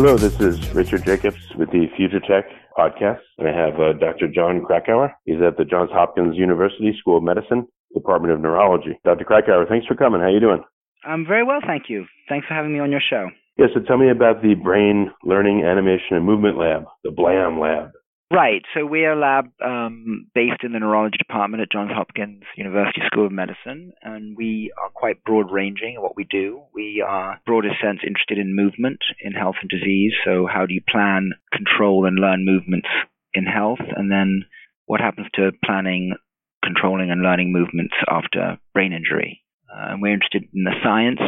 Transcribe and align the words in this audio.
Hello, 0.00 0.16
this 0.16 0.38
is 0.38 0.72
Richard 0.76 1.04
Jacobs 1.04 1.42
with 1.56 1.72
the 1.72 1.88
Future 1.96 2.20
Tech 2.20 2.44
podcast, 2.78 3.18
and 3.36 3.48
I 3.48 3.52
have 3.52 3.80
uh, 3.80 3.94
Dr. 3.94 4.28
John 4.32 4.64
Krakauer. 4.64 5.12
He's 5.24 5.42
at 5.42 5.56
the 5.56 5.64
Johns 5.64 5.90
Hopkins 5.92 6.36
University 6.36 6.96
School 7.00 7.16
of 7.16 7.24
Medicine, 7.24 7.66
Department 7.92 8.32
of 8.32 8.40
Neurology. 8.40 8.96
Dr. 9.04 9.24
Krakauer, 9.24 9.66
thanks 9.68 9.88
for 9.88 9.96
coming. 9.96 10.20
How 10.20 10.28
are 10.28 10.30
you 10.30 10.38
doing? 10.38 10.62
I'm 11.04 11.26
very 11.26 11.42
well, 11.42 11.58
thank 11.66 11.86
you. 11.88 12.06
Thanks 12.28 12.46
for 12.46 12.54
having 12.54 12.72
me 12.72 12.78
on 12.78 12.92
your 12.92 13.00
show. 13.10 13.28
Yeah, 13.58 13.66
so 13.74 13.80
tell 13.80 13.98
me 13.98 14.08
about 14.08 14.40
the 14.40 14.54
Brain 14.54 15.10
Learning, 15.24 15.64
Animation, 15.64 16.14
and 16.14 16.24
Movement 16.24 16.56
Lab, 16.56 16.84
the 17.02 17.10
BLAM 17.10 17.58
Lab. 17.58 17.90
Right. 18.30 18.62
So 18.74 18.84
we're 18.84 19.12
a 19.12 19.18
lab 19.18 19.46
um, 19.64 20.26
based 20.34 20.62
in 20.62 20.72
the 20.72 20.78
neurology 20.78 21.16
department 21.16 21.62
at 21.62 21.72
Johns 21.72 21.92
Hopkins 21.94 22.42
University 22.58 23.00
School 23.06 23.24
of 23.24 23.32
Medicine, 23.32 23.94
and 24.02 24.36
we 24.36 24.70
are 24.76 24.90
quite 24.90 25.24
broad 25.24 25.50
ranging 25.50 25.94
in 25.94 26.02
what 26.02 26.14
we 26.14 26.24
do. 26.24 26.60
We 26.74 27.02
are, 27.06 27.40
broadest 27.46 27.76
sense, 27.82 28.00
interested 28.06 28.36
in 28.36 28.54
movement 28.54 28.98
in 29.22 29.32
health 29.32 29.56
and 29.62 29.70
disease. 29.70 30.12
So, 30.26 30.46
how 30.46 30.66
do 30.66 30.74
you 30.74 30.82
plan, 30.86 31.30
control, 31.54 32.04
and 32.04 32.18
learn 32.18 32.44
movements 32.44 32.88
in 33.32 33.46
health? 33.46 33.80
And 33.96 34.10
then, 34.10 34.44
what 34.84 35.00
happens 35.00 35.28
to 35.36 35.52
planning, 35.64 36.14
controlling, 36.62 37.10
and 37.10 37.22
learning 37.22 37.50
movements 37.50 37.94
after 38.10 38.58
brain 38.74 38.92
injury? 38.92 39.42
Uh, 39.72 39.92
and 39.92 40.02
we're 40.02 40.12
interested 40.12 40.44
in 40.52 40.64
the 40.64 40.76
science 40.84 41.20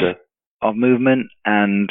of 0.60 0.76
movement 0.76 1.28
and 1.46 1.90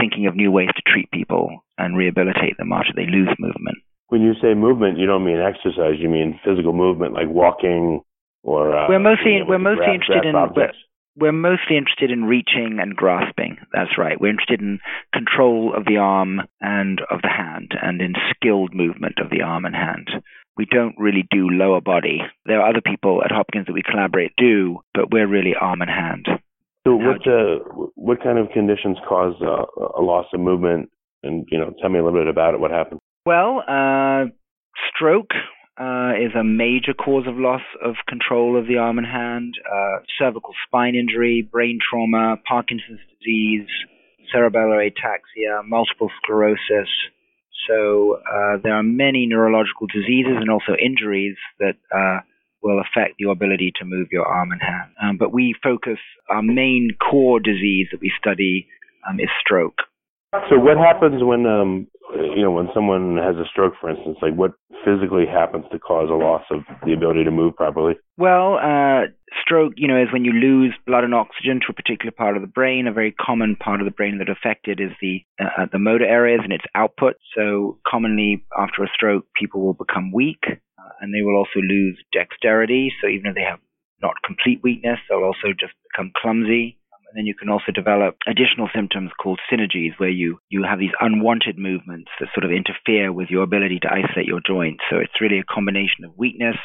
thinking 0.00 0.26
of 0.26 0.36
new 0.36 0.50
ways 0.50 0.70
to 0.74 0.90
treat 0.90 1.10
people 1.10 1.64
and 1.76 1.98
rehabilitate 1.98 2.56
them 2.56 2.72
after 2.72 2.92
they 2.96 3.04
lose 3.04 3.28
movement. 3.38 3.76
When 4.12 4.20
you 4.20 4.34
say 4.42 4.52
movement, 4.52 4.98
you 4.98 5.06
don't 5.06 5.24
mean 5.24 5.40
exercise. 5.40 5.96
You 5.96 6.10
mean 6.10 6.38
physical 6.44 6.74
movement, 6.74 7.14
like 7.14 7.28
walking 7.28 8.02
or. 8.42 8.76
Uh, 8.76 8.86
we're 8.86 8.98
mostly 8.98 9.40
we're 9.40 9.56
mostly 9.56 9.94
interested 9.94 10.26
in 10.26 10.34
we're, 10.34 10.70
we're 11.16 11.32
mostly 11.32 11.78
interested 11.78 12.10
in 12.10 12.24
reaching 12.24 12.76
and 12.78 12.94
grasping. 12.94 13.56
That's 13.72 13.96
right. 13.96 14.20
We're 14.20 14.28
interested 14.28 14.60
in 14.60 14.80
control 15.14 15.72
of 15.74 15.86
the 15.86 15.96
arm 15.96 16.42
and 16.60 17.00
of 17.10 17.22
the 17.22 17.30
hand, 17.30 17.72
and 17.80 18.02
in 18.02 18.12
skilled 18.36 18.74
movement 18.74 19.14
of 19.18 19.30
the 19.30 19.40
arm 19.40 19.64
and 19.64 19.74
hand. 19.74 20.10
We 20.58 20.66
don't 20.66 20.94
really 20.98 21.26
do 21.30 21.48
lower 21.48 21.80
body. 21.80 22.18
There 22.44 22.60
are 22.60 22.68
other 22.68 22.82
people 22.84 23.22
at 23.24 23.32
Hopkins 23.32 23.64
that 23.64 23.72
we 23.72 23.80
collaborate 23.82 24.32
do, 24.36 24.80
but 24.92 25.10
we're 25.10 25.26
really 25.26 25.54
arm 25.58 25.80
and 25.80 25.90
hand. 25.90 26.26
So, 26.86 26.96
what 26.96 27.26
uh, 27.26 27.64
what 27.94 28.22
kind 28.22 28.38
of 28.38 28.50
conditions 28.50 28.98
cause 29.08 29.36
uh, 29.40 29.64
a 29.98 30.02
loss 30.02 30.26
of 30.34 30.40
movement? 30.40 30.90
And 31.22 31.48
you 31.50 31.56
know, 31.56 31.72
tell 31.80 31.88
me 31.88 31.98
a 31.98 32.04
little 32.04 32.20
bit 32.20 32.28
about 32.28 32.52
it. 32.52 32.60
What 32.60 32.72
happens? 32.72 33.00
Well, 33.24 33.62
uh, 33.68 34.32
stroke 34.90 35.30
uh, 35.78 36.12
is 36.18 36.34
a 36.34 36.42
major 36.42 36.92
cause 36.92 37.26
of 37.28 37.36
loss 37.36 37.62
of 37.80 37.94
control 38.08 38.58
of 38.58 38.66
the 38.66 38.78
arm 38.78 38.98
and 38.98 39.06
hand. 39.06 39.54
Uh, 39.64 39.98
cervical 40.18 40.54
spine 40.66 40.96
injury, 40.96 41.48
brain 41.48 41.78
trauma, 41.78 42.36
Parkinson's 42.48 42.98
disease, 43.20 43.68
cerebellar 44.34 44.90
ataxia, 44.90 45.62
multiple 45.64 46.10
sclerosis. 46.20 46.90
So 47.68 48.18
uh, 48.28 48.56
there 48.60 48.74
are 48.74 48.82
many 48.82 49.26
neurological 49.26 49.86
diseases 49.86 50.38
and 50.40 50.50
also 50.50 50.74
injuries 50.74 51.36
that 51.60 51.76
uh, 51.94 52.22
will 52.60 52.80
affect 52.80 53.20
your 53.20 53.30
ability 53.30 53.72
to 53.78 53.84
move 53.84 54.08
your 54.10 54.26
arm 54.26 54.50
and 54.50 54.60
hand. 54.60 54.90
Um, 55.00 55.16
but 55.16 55.32
we 55.32 55.54
focus 55.62 55.98
our 56.28 56.42
main 56.42 56.90
core 56.98 57.38
disease 57.38 57.86
that 57.92 58.00
we 58.00 58.10
study 58.18 58.66
um, 59.08 59.20
is 59.20 59.28
stroke. 59.40 59.78
So 60.32 60.58
what 60.58 60.78
happens 60.78 61.22
when 61.22 61.46
um 61.46 61.86
you 62.14 62.42
know 62.42 62.50
when 62.50 62.68
someone 62.74 63.18
has 63.18 63.36
a 63.36 63.44
stroke, 63.50 63.74
for 63.80 63.90
instance? 63.90 64.18
Like 64.22 64.34
what 64.34 64.52
physically 64.84 65.26
happens 65.26 65.64
to 65.72 65.78
cause 65.78 66.08
a 66.10 66.14
loss 66.14 66.42
of 66.50 66.60
the 66.84 66.92
ability 66.92 67.24
to 67.24 67.30
move 67.30 67.54
properly? 67.54 67.94
Well, 68.16 68.56
uh, 68.56 69.12
stroke, 69.44 69.74
you 69.76 69.88
know, 69.88 70.00
is 70.00 70.12
when 70.12 70.24
you 70.24 70.32
lose 70.32 70.74
blood 70.86 71.04
and 71.04 71.14
oxygen 71.14 71.60
to 71.60 71.66
a 71.70 71.74
particular 71.74 72.12
part 72.12 72.36
of 72.36 72.42
the 72.42 72.48
brain. 72.48 72.86
A 72.86 72.92
very 72.92 73.12
common 73.12 73.56
part 73.56 73.80
of 73.80 73.84
the 73.84 73.92
brain 73.92 74.18
that 74.18 74.30
affected 74.30 74.80
is 74.80 74.90
the 75.00 75.20
uh, 75.40 75.66
the 75.70 75.78
motor 75.78 76.06
areas 76.06 76.40
and 76.42 76.52
its 76.52 76.64
output. 76.74 77.16
So 77.36 77.78
commonly 77.86 78.44
after 78.58 78.82
a 78.82 78.88
stroke, 78.94 79.26
people 79.38 79.60
will 79.60 79.74
become 79.74 80.12
weak 80.12 80.44
uh, 80.44 80.92
and 81.00 81.14
they 81.14 81.22
will 81.22 81.36
also 81.36 81.60
lose 81.60 82.02
dexterity. 82.12 82.92
So 83.00 83.08
even 83.08 83.26
if 83.26 83.34
they 83.34 83.46
have 83.48 83.60
not 84.02 84.14
complete 84.24 84.60
weakness, 84.62 84.98
they'll 85.08 85.24
also 85.24 85.52
just 85.58 85.74
become 85.92 86.12
clumsy. 86.20 86.78
And 87.12 87.20
then 87.20 87.26
you 87.26 87.34
can 87.34 87.50
also 87.50 87.72
develop 87.74 88.16
additional 88.26 88.70
symptoms 88.74 89.10
called 89.20 89.38
synergies, 89.52 89.92
where 89.98 90.08
you, 90.08 90.38
you 90.48 90.64
have 90.64 90.78
these 90.78 90.96
unwanted 90.98 91.58
movements 91.58 92.10
that 92.18 92.32
sort 92.32 92.44
of 92.44 92.50
interfere 92.50 93.12
with 93.12 93.28
your 93.28 93.42
ability 93.42 93.80
to 93.82 93.92
isolate 93.92 94.24
your 94.24 94.40
joints. 94.40 94.80
So 94.88 94.96
it's 94.96 95.20
really 95.20 95.38
a 95.38 95.44
combination 95.44 96.06
of 96.06 96.16
weakness, 96.16 96.56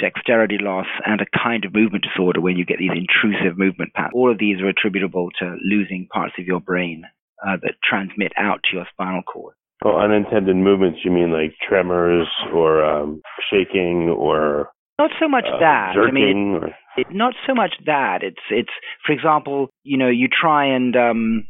dexterity 0.00 0.56
loss, 0.58 0.86
and 1.04 1.20
a 1.20 1.26
kind 1.36 1.66
of 1.66 1.74
movement 1.74 2.08
disorder 2.08 2.40
when 2.40 2.56
you 2.56 2.64
get 2.64 2.78
these 2.78 2.96
intrusive 2.96 3.58
movement 3.58 3.92
patterns. 3.92 4.14
All 4.14 4.32
of 4.32 4.38
these 4.38 4.62
are 4.62 4.72
attributable 4.72 5.28
to 5.40 5.56
losing 5.60 6.08
parts 6.10 6.32
of 6.38 6.46
your 6.46 6.60
brain 6.60 7.04
uh, 7.46 7.60
that 7.60 7.74
transmit 7.84 8.32
out 8.38 8.60
to 8.70 8.76
your 8.78 8.86
spinal 8.92 9.20
cord. 9.20 9.52
Oh, 9.84 10.00
unintended 10.00 10.56
movements, 10.56 11.00
you 11.04 11.10
mean 11.10 11.30
like 11.30 11.52
tremors 11.68 12.28
or 12.54 12.82
um, 12.84 13.20
shaking 13.52 14.08
or 14.08 14.70
not 14.98 15.10
so 15.18 15.28
much 15.28 15.48
uh, 15.48 15.58
that. 15.60 15.96
I 15.96 16.10
mean, 16.10 16.60
it, 16.62 16.72
it, 16.96 17.08
not 17.10 17.34
so 17.46 17.54
much 17.54 17.74
that. 17.86 18.22
It's 18.22 18.42
it's 18.50 18.72
for 19.06 19.12
example, 19.12 19.68
you 19.82 19.98
know, 19.98 20.08
you 20.08 20.28
try 20.28 20.66
and 20.74 20.96
um, 20.96 21.46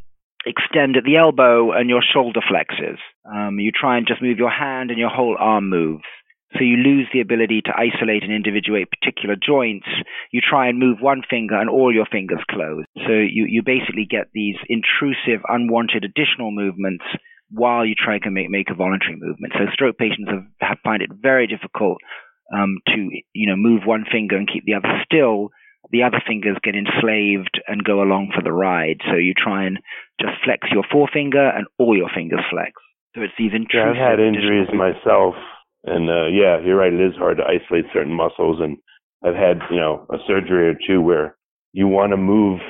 extend 0.47 0.97
at 0.97 1.05
the 1.05 1.17
elbow 1.17 1.73
and 1.73 1.89
your 1.89 2.03
shoulder 2.03 2.41
flexes. 2.41 2.99
Um, 3.25 3.59
you 3.59 3.71
try 3.73 3.99
and 3.99 4.07
just 4.07 4.23
move 4.23 4.39
your 4.39 4.51
hand 4.51 4.91
and 4.91 4.99
your 4.99 5.11
whole 5.11 5.37
arm 5.39 5.69
moves. 5.69 6.05
So 6.55 6.65
you 6.65 6.77
lose 6.77 7.07
the 7.13 7.21
ability 7.21 7.63
to 7.67 7.73
isolate 7.77 8.25
and 8.25 8.33
individuate 8.33 8.89
particular 8.91 9.37
joints. 9.37 9.87
You 10.33 10.41
try 10.43 10.69
and 10.69 10.81
move 10.81 10.99
one 11.01 11.23
finger 11.29 11.55
and 11.55 11.71
all 11.71 11.95
your 11.95 12.07
fingers 12.11 12.43
close. 12.51 12.85
So 13.07 13.13
you, 13.13 13.47
you 13.47 13.63
basically 13.65 14.07
get 14.11 14.35
these 14.35 14.57
intrusive, 14.69 15.47
unwanted 15.47 16.05
additional 16.05 16.51
movements 16.51 17.05
while 17.53 17.87
you 17.87 17.95
try 17.95 18.19
to 18.19 18.31
make, 18.31 18.51
make 18.51 18.69
a 18.69 18.75
voluntary 18.75 19.17
movement. 19.17 19.53
So 19.55 19.67
stroke 19.73 19.97
patients 19.97 20.29
have, 20.29 20.47
have 20.61 20.79
find 20.83 21.03
it 21.03 21.11
very 21.23 21.47
difficult 21.47 21.99
um, 22.53 22.79
to 22.87 23.09
you 23.33 23.47
know 23.47 23.57
move 23.57 23.83
one 23.85 24.05
finger 24.11 24.37
and 24.37 24.51
keep 24.51 24.65
the 24.65 24.75
other 24.75 25.03
still, 25.05 25.51
the 25.91 26.03
other 26.03 26.23
fingers 26.27 26.57
get 26.63 26.75
enslaved 26.75 27.61
and 27.67 27.85
go 27.85 28.03
along 28.03 28.33
for 28.35 28.43
the 28.43 28.53
ride. 28.53 29.01
So 29.09 29.17
you 29.17 29.35
try 29.35 29.65
and 29.65 29.79
just 30.21 30.35
flex 30.45 30.69
your 30.73 30.85
forefinger 30.91 31.49
and 31.49 31.67
all 31.79 31.97
your 31.97 32.11
fingers 32.15 32.45
flex. 32.51 32.73
So 33.15 33.23
it's 33.23 33.35
these 33.39 33.53
intrusive. 33.53 33.97
Yeah, 33.97 34.07
I've 34.07 34.19
had 34.19 34.21
injuries 34.21 34.69
myself, 34.73 35.35
and 35.85 36.09
uh, 36.09 36.29
yeah, 36.31 36.61
you're 36.65 36.77
right. 36.77 36.93
It 36.93 37.01
is 37.01 37.17
hard 37.19 37.39
to 37.39 37.45
isolate 37.45 37.87
certain 37.93 38.15
muscles, 38.15 38.61
and 38.61 38.79
I've 39.25 39.35
had 39.35 39.59
you 39.71 39.81
know 39.81 40.07
a 40.11 40.19
surgery 40.27 40.69
or 40.69 40.75
two 40.87 41.01
where 41.01 41.37
you 41.73 41.89
want 41.89 42.13
to 42.13 42.17
move 42.17 42.61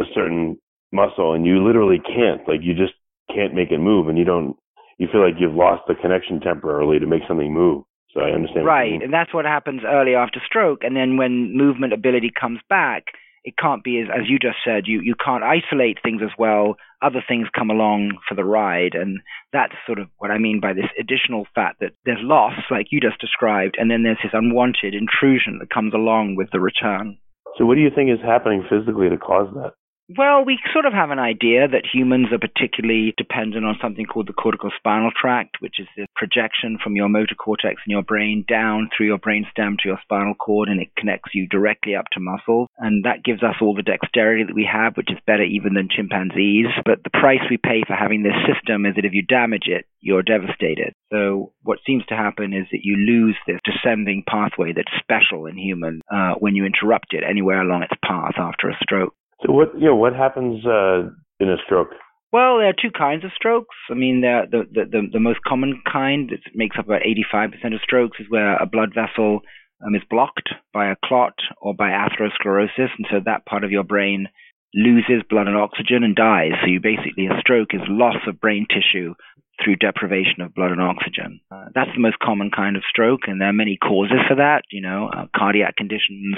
a 0.00 0.04
certain 0.14 0.58
muscle 0.92 1.34
and 1.34 1.46
you 1.46 1.64
literally 1.64 1.98
can't. 1.98 2.46
Like 2.46 2.60
you 2.62 2.74
just 2.74 2.94
can't 3.34 3.54
make 3.54 3.70
it 3.70 3.78
move, 3.78 4.08
and 4.08 4.18
you 4.18 4.24
don't. 4.24 4.56
You 4.98 5.08
feel 5.12 5.22
like 5.22 5.38
you've 5.38 5.54
lost 5.54 5.82
the 5.88 5.94
connection 5.94 6.40
temporarily 6.40 6.98
to 6.98 7.06
make 7.06 7.22
something 7.28 7.52
move. 7.52 7.84
So 8.12 8.20
I 8.20 8.30
understand. 8.30 8.64
Right, 8.64 9.02
and 9.02 9.12
that's 9.12 9.34
what 9.34 9.44
happens 9.44 9.82
early 9.86 10.14
after 10.14 10.40
stroke, 10.44 10.82
and 10.82 10.96
then 10.96 11.16
when 11.16 11.56
movement 11.56 11.92
ability 11.92 12.30
comes 12.38 12.60
back, 12.68 13.04
it 13.44 13.54
can't 13.56 13.84
be 13.84 14.00
as, 14.00 14.08
as 14.12 14.28
you 14.28 14.38
just 14.38 14.58
said. 14.64 14.84
You 14.86 15.00
you 15.00 15.14
can't 15.14 15.44
isolate 15.44 15.98
things 16.02 16.20
as 16.22 16.30
well. 16.38 16.76
Other 17.02 17.22
things 17.26 17.46
come 17.54 17.70
along 17.70 18.18
for 18.28 18.34
the 18.34 18.44
ride, 18.44 18.94
and 18.94 19.20
that's 19.52 19.74
sort 19.86 19.98
of 19.98 20.08
what 20.18 20.30
I 20.30 20.38
mean 20.38 20.60
by 20.60 20.72
this 20.72 20.90
additional 20.98 21.46
fact 21.54 21.80
that 21.80 21.92
there's 22.04 22.18
loss, 22.22 22.58
like 22.70 22.86
you 22.90 23.00
just 23.00 23.20
described, 23.20 23.76
and 23.78 23.90
then 23.90 24.02
there's 24.02 24.18
this 24.22 24.32
unwanted 24.34 24.94
intrusion 24.94 25.58
that 25.60 25.70
comes 25.70 25.94
along 25.94 26.36
with 26.36 26.48
the 26.52 26.60
return. 26.60 27.18
So, 27.56 27.64
what 27.64 27.76
do 27.76 27.80
you 27.80 27.90
think 27.94 28.10
is 28.10 28.24
happening 28.24 28.64
physically 28.68 29.08
to 29.08 29.16
cause 29.16 29.52
that? 29.54 29.72
Well, 30.08 30.44
we 30.44 30.60
sort 30.72 30.86
of 30.86 30.92
have 30.92 31.10
an 31.10 31.18
idea 31.18 31.66
that 31.66 31.82
humans 31.92 32.28
are 32.30 32.38
particularly 32.38 33.12
dependent 33.18 33.66
on 33.66 33.74
something 33.82 34.06
called 34.06 34.28
the 34.28 34.38
cortical 34.38 34.70
spinal 34.76 35.10
tract, 35.10 35.56
which 35.58 35.80
is 35.80 35.88
the 35.96 36.06
projection 36.14 36.78
from 36.78 36.94
your 36.94 37.08
motor 37.08 37.34
cortex 37.34 37.82
in 37.84 37.90
your 37.90 38.04
brain 38.04 38.44
down 38.48 38.88
through 38.96 39.06
your 39.06 39.18
brainstem 39.18 39.74
to 39.78 39.88
your 39.88 39.98
spinal 40.02 40.34
cord, 40.34 40.68
and 40.68 40.80
it 40.80 40.94
connects 40.96 41.34
you 41.34 41.48
directly 41.48 41.96
up 41.96 42.06
to 42.12 42.20
muscles. 42.20 42.68
And 42.78 43.04
that 43.04 43.24
gives 43.24 43.42
us 43.42 43.56
all 43.60 43.74
the 43.74 43.82
dexterity 43.82 44.44
that 44.44 44.54
we 44.54 44.68
have, 44.70 44.96
which 44.96 45.10
is 45.10 45.18
better 45.26 45.42
even 45.42 45.74
than 45.74 45.88
chimpanzees. 45.90 46.70
But 46.84 47.02
the 47.02 47.10
price 47.10 47.42
we 47.50 47.56
pay 47.56 47.82
for 47.84 47.96
having 47.96 48.22
this 48.22 48.38
system 48.46 48.86
is 48.86 48.94
that 48.94 49.04
if 49.04 49.12
you 49.12 49.26
damage 49.26 49.66
it, 49.66 49.86
you're 50.00 50.22
devastated. 50.22 50.92
So 51.10 51.52
what 51.64 51.80
seems 51.84 52.06
to 52.06 52.14
happen 52.14 52.52
is 52.54 52.68
that 52.70 52.84
you 52.84 52.94
lose 52.94 53.36
this 53.48 53.58
descending 53.64 54.22
pathway 54.22 54.72
that's 54.72 55.02
special 55.02 55.46
in 55.46 55.58
humans 55.58 56.02
uh, 56.14 56.34
when 56.38 56.54
you 56.54 56.64
interrupt 56.64 57.12
it 57.12 57.24
anywhere 57.28 57.60
along 57.60 57.82
its 57.82 57.98
path 58.06 58.34
after 58.38 58.70
a 58.70 58.78
stroke. 58.80 59.12
So 59.44 59.52
what 59.52 59.74
you 59.74 59.86
know 59.86 59.96
what 59.96 60.14
happens 60.14 60.64
uh, 60.64 61.10
in 61.40 61.50
a 61.50 61.56
stroke? 61.64 61.90
Well, 62.32 62.58
there 62.58 62.68
are 62.68 62.74
two 62.74 62.90
kinds 62.90 63.24
of 63.24 63.30
strokes. 63.34 63.76
I 63.90 63.94
mean, 63.94 64.20
the, 64.20 64.42
the 64.50 64.84
the 64.84 65.08
the 65.12 65.20
most 65.20 65.40
common 65.46 65.82
kind 65.90 66.30
that 66.30 66.40
makes 66.54 66.76
up 66.78 66.86
about 66.86 67.02
85% 67.34 67.74
of 67.74 67.80
strokes 67.82 68.18
is 68.20 68.26
where 68.28 68.56
a 68.56 68.66
blood 68.66 68.92
vessel 68.94 69.40
um, 69.84 69.94
is 69.94 70.02
blocked 70.10 70.50
by 70.72 70.90
a 70.90 70.96
clot 71.04 71.34
or 71.60 71.74
by 71.74 71.90
atherosclerosis, 71.90 72.90
and 72.98 73.06
so 73.10 73.20
that 73.24 73.46
part 73.46 73.64
of 73.64 73.70
your 73.70 73.84
brain 73.84 74.26
loses 74.74 75.22
blood 75.28 75.46
and 75.46 75.56
oxygen 75.56 76.02
and 76.02 76.16
dies. 76.16 76.52
So 76.60 76.68
you 76.68 76.80
basically 76.80 77.26
a 77.26 77.40
stroke 77.40 77.72
is 77.72 77.80
loss 77.88 78.16
of 78.26 78.40
brain 78.40 78.66
tissue 78.68 79.14
through 79.62 79.76
deprivation 79.76 80.42
of 80.42 80.54
blood 80.54 80.70
and 80.70 80.82
oxygen. 80.82 81.40
Uh, 81.50 81.66
that's 81.74 81.90
the 81.94 82.00
most 82.00 82.18
common 82.18 82.50
kind 82.54 82.76
of 82.76 82.82
stroke, 82.88 83.20
and 83.26 83.40
there 83.40 83.48
are 83.48 83.54
many 83.54 83.78
causes 83.80 84.20
for 84.28 84.36
that. 84.36 84.62
You 84.70 84.82
know, 84.82 85.08
uh, 85.08 85.26
cardiac 85.36 85.76
conditions 85.76 86.36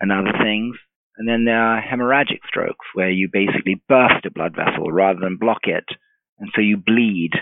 and 0.00 0.12
other 0.12 0.32
things. 0.42 0.76
And 1.20 1.28
then 1.28 1.44
there 1.44 1.60
are 1.60 1.84
hemorrhagic 1.84 2.40
strokes, 2.48 2.86
where 2.94 3.10
you 3.10 3.28
basically 3.30 3.82
burst 3.86 4.24
a 4.24 4.30
blood 4.30 4.56
vessel 4.56 4.90
rather 4.90 5.20
than 5.20 5.36
block 5.36 5.68
it, 5.68 5.84
and 6.38 6.48
so 6.54 6.62
you 6.62 6.78
bleed. 6.78 7.32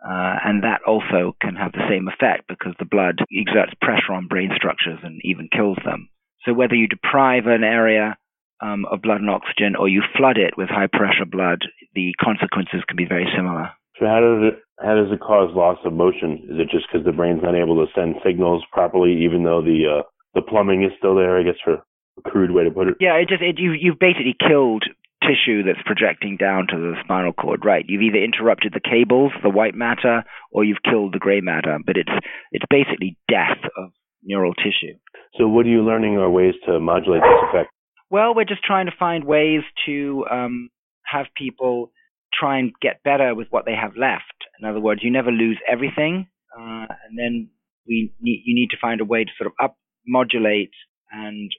Uh, 0.00 0.40
and 0.42 0.64
that 0.64 0.80
also 0.86 1.36
can 1.42 1.54
have 1.54 1.72
the 1.72 1.84
same 1.86 2.08
effect 2.08 2.48
because 2.48 2.72
the 2.78 2.88
blood 2.88 3.20
exerts 3.28 3.76
pressure 3.82 4.14
on 4.16 4.26
brain 4.26 4.52
structures 4.56 5.00
and 5.02 5.20
even 5.22 5.50
kills 5.52 5.76
them. 5.84 6.08
So 6.46 6.54
whether 6.54 6.74
you 6.74 6.88
deprive 6.88 7.44
an 7.44 7.62
area 7.62 8.16
um, 8.62 8.86
of 8.90 9.02
blood 9.02 9.20
and 9.20 9.28
oxygen 9.28 9.76
or 9.76 9.86
you 9.86 10.00
flood 10.16 10.38
it 10.38 10.56
with 10.56 10.70
high 10.70 10.88
pressure 10.88 11.28
blood, 11.28 11.60
the 11.94 12.14
consequences 12.16 12.88
can 12.88 12.96
be 12.96 13.04
very 13.04 13.28
similar. 13.36 13.68
So 14.00 14.06
how 14.06 14.20
does 14.24 14.48
it 14.48 14.64
how 14.80 14.94
does 14.96 15.12
it 15.12 15.20
cause 15.20 15.52
loss 15.54 15.76
of 15.84 15.92
motion? 15.92 16.40
Is 16.48 16.56
it 16.56 16.72
just 16.72 16.88
because 16.88 17.04
the 17.04 17.12
brain's 17.12 17.42
not 17.42 17.54
able 17.54 17.84
to 17.84 17.92
send 17.92 18.16
signals 18.24 18.64
properly, 18.72 19.12
even 19.28 19.44
though 19.44 19.60
the 19.60 20.00
uh, 20.00 20.02
the 20.32 20.40
plumbing 20.40 20.84
is 20.84 20.92
still 20.96 21.14
there? 21.14 21.36
I 21.36 21.42
guess 21.42 21.60
for 21.62 21.84
crude 22.30 22.50
way 22.50 22.64
to 22.64 22.70
put 22.70 22.88
it. 22.88 22.94
Yeah, 23.00 23.14
it 23.16 23.28
just 23.28 23.42
it, 23.42 23.58
you 23.58 23.72
you've 23.72 23.98
basically 23.98 24.36
killed 24.38 24.84
tissue 25.22 25.62
that's 25.62 25.82
projecting 25.84 26.36
down 26.36 26.66
to 26.68 26.76
the 26.76 26.94
spinal 27.02 27.32
cord, 27.32 27.64
right? 27.64 27.84
You've 27.86 28.02
either 28.02 28.22
interrupted 28.22 28.72
the 28.72 28.80
cables, 28.80 29.32
the 29.42 29.50
white 29.50 29.74
matter, 29.74 30.24
or 30.52 30.64
you've 30.64 30.82
killed 30.84 31.14
the 31.14 31.18
gray 31.18 31.40
matter. 31.40 31.78
But 31.84 31.96
it's 31.96 32.12
it's 32.52 32.64
basically 32.70 33.16
death 33.28 33.58
of 33.76 33.90
neural 34.22 34.54
tissue. 34.54 34.98
So, 35.38 35.48
what 35.48 35.66
are 35.66 35.70
you 35.70 35.82
learning 35.82 36.16
are 36.16 36.30
ways 36.30 36.54
to 36.66 36.78
modulate 36.80 37.22
this 37.22 37.48
effect? 37.48 37.70
Well, 38.10 38.34
we're 38.34 38.44
just 38.44 38.62
trying 38.62 38.86
to 38.86 38.92
find 38.98 39.24
ways 39.24 39.62
to 39.86 40.24
um, 40.30 40.70
have 41.04 41.26
people 41.36 41.90
try 42.32 42.58
and 42.58 42.72
get 42.80 43.02
better 43.02 43.34
with 43.34 43.48
what 43.50 43.64
they 43.64 43.74
have 43.74 43.96
left. 43.96 44.24
In 44.60 44.68
other 44.68 44.80
words, 44.80 45.00
you 45.02 45.10
never 45.10 45.30
lose 45.30 45.58
everything, 45.68 46.28
uh, 46.56 46.86
and 46.86 47.18
then 47.18 47.50
we 47.86 48.12
need, 48.20 48.42
you 48.44 48.54
need 48.54 48.70
to 48.70 48.76
find 48.80 49.00
a 49.00 49.04
way 49.04 49.24
to 49.24 49.30
sort 49.38 49.46
of 49.46 49.52
up 49.62 49.76
modulate 50.06 50.72
and 51.10 51.50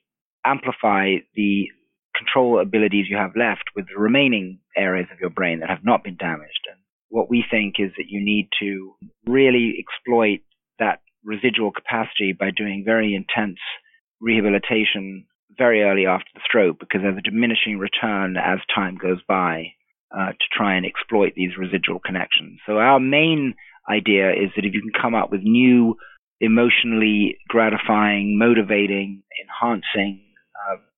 amplify 0.48 1.16
the 1.36 1.68
control 2.16 2.60
abilities 2.60 3.06
you 3.10 3.18
have 3.18 3.36
left 3.36 3.64
with 3.76 3.86
the 3.88 4.00
remaining 4.00 4.60
areas 4.76 5.08
of 5.12 5.20
your 5.20 5.30
brain 5.30 5.60
that 5.60 5.70
have 5.70 5.84
not 5.84 6.04
been 6.04 6.18
damaged. 6.18 6.66
And 6.70 6.80
what 7.10 7.30
we 7.30 7.44
think 7.50 7.76
is 7.80 7.92
that 7.98 8.10
you 8.10 8.24
need 8.24 8.50
to 8.60 8.96
really 9.26 9.76
exploit 9.80 10.40
that 10.80 11.00
residual 11.24 11.72
capacity 11.72 12.34
by 12.38 12.52
doing 12.56 12.84
very 12.86 13.14
intense 13.14 13.60
rehabilitation 14.20 15.26
very 15.58 15.84
early 15.84 16.06
after 16.06 16.30
the 16.34 16.42
stroke 16.46 16.80
because 16.80 17.02
there's 17.02 17.18
a 17.18 17.30
diminishing 17.30 17.78
return 17.78 18.36
as 18.38 18.60
time 18.74 18.98
goes 18.98 19.20
by 19.28 19.74
uh, 20.16 20.30
to 20.30 20.46
try 20.56 20.76
and 20.76 20.86
exploit 20.86 21.34
these 21.36 21.58
residual 21.58 22.00
connections. 22.00 22.60
So 22.66 22.78
our 22.78 23.00
main 23.00 23.56
idea 23.90 24.32
is 24.32 24.50
that 24.56 24.66
if 24.66 24.74
you 24.74 24.82
can 24.82 25.02
come 25.02 25.16
up 25.16 25.32
with 25.32 25.42
new 25.42 25.96
emotionally 26.40 27.38
gratifying, 27.48 28.38
motivating, 28.38 29.24
enhancing 29.42 30.27